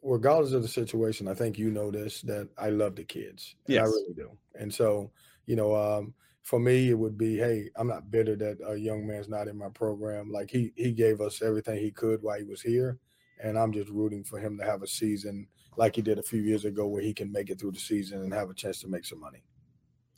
Regardless 0.02 0.52
of 0.52 0.62
the 0.62 0.68
situation, 0.68 1.28
I 1.28 1.34
think 1.34 1.58
you 1.58 1.70
know 1.70 1.90
this 1.90 2.20
that 2.22 2.48
I 2.58 2.68
love 2.68 2.96
the 2.96 3.04
kids. 3.04 3.54
and 3.66 3.84
I 3.84 3.88
really 3.88 4.14
do. 4.14 4.36
And 4.58 4.72
so, 4.72 5.12
you 5.46 5.56
know, 5.56 5.74
um, 5.74 6.12
for 6.42 6.58
me, 6.58 6.90
it 6.90 6.98
would 6.98 7.16
be, 7.16 7.38
hey, 7.38 7.70
I'm 7.76 7.86
not 7.86 8.10
bitter 8.10 8.34
that 8.36 8.58
a 8.66 8.76
young 8.76 9.06
man's 9.06 9.28
not 9.28 9.48
in 9.48 9.56
my 9.56 9.68
program. 9.68 10.30
Like 10.30 10.50
he 10.50 10.72
he 10.76 10.92
gave 10.92 11.20
us 11.20 11.40
everything 11.40 11.78
he 11.78 11.90
could 11.90 12.22
while 12.22 12.38
he 12.38 12.44
was 12.44 12.60
here, 12.60 12.98
and 13.42 13.58
I'm 13.58 13.72
just 13.72 13.88
rooting 13.90 14.24
for 14.24 14.38
him 14.38 14.58
to 14.58 14.64
have 14.64 14.82
a 14.82 14.88
season 14.88 15.46
like 15.76 15.96
he 15.96 16.02
did 16.02 16.18
a 16.18 16.22
few 16.22 16.40
years 16.40 16.64
ago, 16.64 16.86
where 16.86 17.02
he 17.02 17.14
can 17.14 17.30
make 17.32 17.50
it 17.50 17.58
through 17.60 17.72
the 17.72 17.80
season 17.80 18.22
and 18.22 18.32
have 18.32 18.50
a 18.50 18.54
chance 18.54 18.80
to 18.80 18.88
make 18.88 19.04
some 19.04 19.20
money. 19.20 19.42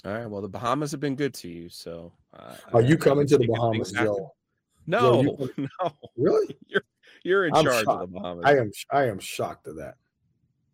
All 0.05 0.13
right. 0.13 0.27
Well, 0.29 0.43
the 0.43 0.49
Bahamas 0.49 0.91
have 0.91 1.01
been 1.01 1.17
good 1.17 1.35
to 1.35 1.49
you, 1.49 1.69
so. 1.69 2.13
Uh, 2.39 2.55
Are 2.73 2.83
you 2.83 2.97
coming 2.99 3.27
to 3.29 3.39
the 3.39 3.47
Bahamas, 3.47 3.93
Joe? 3.93 4.33
No, 4.87 5.23
Joe, 5.23 5.49
you 5.57 5.69
no. 5.83 5.93
Really? 6.17 6.57
You're 6.67 6.83
you're 7.23 7.47
in 7.47 7.55
I'm 7.55 7.65
charge 7.65 7.85
shocked. 7.85 8.03
of 8.03 8.13
the 8.13 8.21
Bahamas. 8.21 8.45
I 8.47 8.57
am 8.59 8.71
I 8.91 9.05
am 9.05 9.19
shocked 9.19 9.67
of 9.67 9.77
that. 9.77 9.95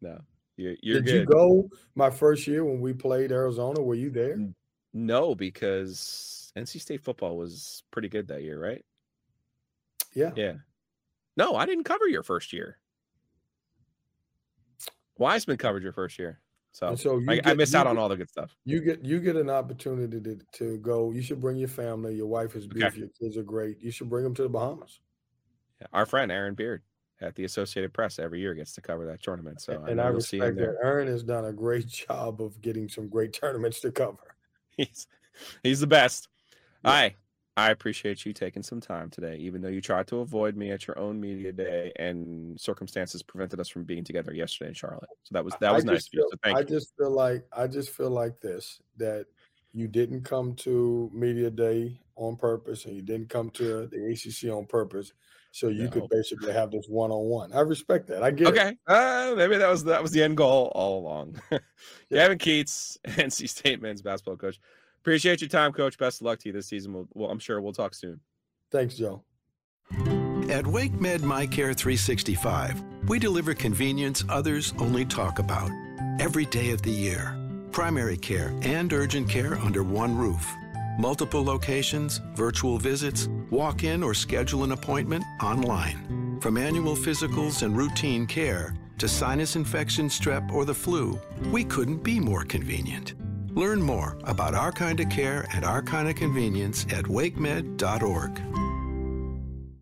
No, 0.01 0.21
you're 0.57 0.75
you're 0.83 1.01
Did 1.01 1.05
good. 1.05 1.21
you 1.21 1.27
go 1.27 1.71
my 1.95 2.11
first 2.11 2.49
year 2.49 2.64
when 2.64 2.81
we 2.81 2.93
played 2.93 3.31
Arizona? 3.31 3.81
Were 3.81 3.95
you 3.95 4.11
there? 4.11 4.37
No, 4.93 5.37
because 5.37 6.53
NC 6.57 6.81
State 6.81 7.05
football 7.05 7.37
was 7.37 7.85
pretty 7.93 8.09
good 8.09 8.27
that 8.29 8.43
year, 8.43 8.61
right? 8.61 8.85
Yeah. 10.12 10.33
Yeah. 10.35 10.55
No, 11.37 11.55
I 11.55 11.66
didn't 11.66 11.85
cover 11.85 12.09
your 12.09 12.25
first 12.25 12.53
year. 12.53 12.79
Wiseman 15.20 15.59
covered 15.59 15.83
your 15.83 15.92
first 15.92 16.18
year, 16.18 16.40
so, 16.72 16.88
And 16.88 16.98
so 16.98 17.18
you 17.18 17.30
I, 17.30 17.40
I 17.44 17.54
missed 17.54 17.74
out 17.74 17.87
on 17.87 17.98
all 17.98 18.09
the 18.09 18.16
good 18.16 18.28
stuff. 18.28 18.56
You 18.64 18.80
get 18.80 19.04
you 19.04 19.20
get 19.20 19.37
an 19.37 19.50
opportunity 19.50 20.20
to, 20.20 20.38
to 20.54 20.78
go. 20.78 21.11
You 21.11 21.20
should 21.20 21.40
bring 21.40 21.56
your 21.56 21.68
family. 21.68 22.14
Your 22.14 22.26
wife 22.26 22.54
is 22.54 22.66
beautiful. 22.66 23.00
Your 23.00 23.09
kids 23.20 23.37
are 23.37 23.42
great. 23.42 23.80
You 23.83 23.90
should 23.90 24.09
bring 24.09 24.24
them 24.24 24.35
to 24.35 24.42
the 24.42 24.48
Bahamas. 24.48 25.00
Yeah, 25.80 25.88
Our 25.92 26.06
friend 26.06 26.30
Aaron 26.30 26.54
Beard 26.54 26.83
at 27.20 27.35
the 27.35 27.44
Associated 27.44 27.92
Press 27.92 28.18
every 28.18 28.40
year 28.40 28.54
gets 28.54 28.72
to 28.74 28.80
cover 28.80 29.04
that 29.06 29.22
tournament, 29.22 29.61
so 29.61 29.85
and 29.88 30.00
I 30.00 30.06
you'll 30.06 30.14
respect 30.14 30.56
there. 30.56 30.78
that. 30.80 30.87
Aaron 30.87 31.09
has 31.09 31.22
done 31.22 31.44
a 31.44 31.52
great 31.52 31.87
job 32.09 32.40
of 32.40 32.61
getting 32.61 32.88
some 32.88 33.09
great 33.09 33.33
tournaments 33.33 33.80
to 33.80 33.90
cover. 33.90 34.37
He's 34.76 35.06
he's 35.62 35.80
the 35.80 35.87
best. 35.87 36.28
I 36.85 37.16
I 37.56 37.70
appreciate 37.70 38.24
you 38.24 38.32
taking 38.32 38.62
some 38.62 38.80
time 38.80 39.10
today, 39.10 39.36
even 39.36 39.60
though 39.60 39.68
you 39.68 39.80
tried 39.80 40.06
to 40.08 40.18
avoid 40.20 40.56
me 40.56 40.70
at 40.70 40.86
your 40.86 40.98
own 40.98 41.20
media 41.20 41.52
day 41.52 41.92
and 41.96 42.58
circumstances 42.58 43.22
prevented 43.22 43.60
us 43.60 43.68
from 43.68 43.84
being 43.84 44.04
together 44.04 44.32
yesterday 44.32 44.68
in 44.68 44.74
Charlotte. 44.74 45.08
So 45.24 45.32
that 45.32 45.44
was 45.44 45.54
that 45.60 45.70
I 45.70 45.72
was 45.72 45.84
nice 45.84 46.06
of 46.06 46.14
you. 46.14 46.20
feel- 46.20 46.30
So 46.30 46.54
I 46.56 46.60
you. 46.60 46.66
just 46.66 46.96
feel 46.96 47.10
like 47.10 47.44
I 47.52 47.66
just 47.66 47.90
feel 47.90 48.10
like 48.10 48.40
this 48.40 48.80
that 48.96 49.26
you 49.72 49.88
didn't 49.88 50.22
come 50.22 50.54
to 50.56 51.10
media 51.12 51.50
day 51.50 52.00
on 52.16 52.36
purpose, 52.36 52.84
and 52.86 52.94
you 52.94 53.02
didn't 53.02 53.28
come 53.28 53.50
to 53.50 53.86
the 53.86 54.06
ACC 54.12 54.50
on 54.50 54.66
purpose, 54.66 55.12
so 55.52 55.68
you 55.68 55.84
No. 55.84 55.90
could 55.90 56.08
basically 56.10 56.52
have 56.52 56.70
this 56.70 56.86
one 56.88 57.10
on 57.10 57.24
one. 57.26 57.52
I 57.52 57.60
respect 57.60 58.06
that. 58.08 58.22
I 58.22 58.30
get 58.30 58.48
it. 58.48 58.50
Okay. 58.58 58.76
Uh, 58.86 59.34
maybe 59.36 59.56
that 59.56 59.68
was 59.68 59.84
that 59.84 60.02
was 60.02 60.12
the 60.12 60.22
end 60.22 60.36
goal 60.36 60.70
all 60.74 61.00
along. 61.00 61.40
Kevin 62.12 62.38
Keatts, 62.38 62.96
NC 63.06 63.48
State 63.48 63.82
men's 63.82 64.02
basketball 64.02 64.36
coach. 64.36 64.58
Appreciate 65.00 65.40
your 65.40 65.48
time, 65.48 65.72
coach. 65.72 65.96
Best 65.96 66.20
of 66.20 66.26
luck 66.26 66.38
to 66.40 66.48
you 66.48 66.52
this 66.52 66.66
season. 66.66 66.92
We'll, 66.92 67.08
well, 67.14 67.30
I'm 67.30 67.38
sure 67.38 67.60
we'll 67.60 67.72
talk 67.72 67.94
soon. 67.94 68.20
Thanks, 68.70 68.94
Joe. 68.94 69.22
At 70.50 70.64
WakeMed 70.64 71.20
MyCare 71.20 71.76
365, 71.76 72.82
we 73.08 73.18
deliver 73.18 73.54
convenience 73.54 74.24
others 74.28 74.74
only 74.78 75.04
talk 75.04 75.38
about. 75.38 75.70
Every 76.20 76.44
day 76.44 76.70
of 76.70 76.82
the 76.82 76.90
year, 76.90 77.38
primary 77.72 78.16
care 78.16 78.52
and 78.62 78.92
urgent 78.92 79.28
care 79.28 79.56
under 79.58 79.82
one 79.82 80.16
roof. 80.16 80.46
Multiple 80.98 81.42
locations, 81.42 82.20
virtual 82.34 82.78
visits, 82.78 83.28
walk 83.50 83.84
in 83.84 84.02
or 84.02 84.12
schedule 84.12 84.64
an 84.64 84.72
appointment 84.72 85.24
online. 85.42 86.38
From 86.40 86.58
annual 86.58 86.94
physicals 86.94 87.62
and 87.62 87.76
routine 87.76 88.26
care 88.26 88.74
to 88.98 89.08
sinus 89.08 89.56
infection, 89.56 90.08
strep, 90.08 90.52
or 90.52 90.66
the 90.66 90.74
flu, 90.74 91.18
we 91.50 91.64
couldn't 91.64 92.02
be 92.02 92.20
more 92.20 92.44
convenient. 92.44 93.14
Learn 93.54 93.82
more 93.82 94.16
about 94.24 94.54
our 94.54 94.70
kind 94.70 95.00
of 95.00 95.08
care 95.10 95.48
and 95.52 95.64
our 95.64 95.82
kind 95.82 96.08
of 96.08 96.14
convenience 96.14 96.84
at 96.90 97.04
wakemed.org. 97.06 98.69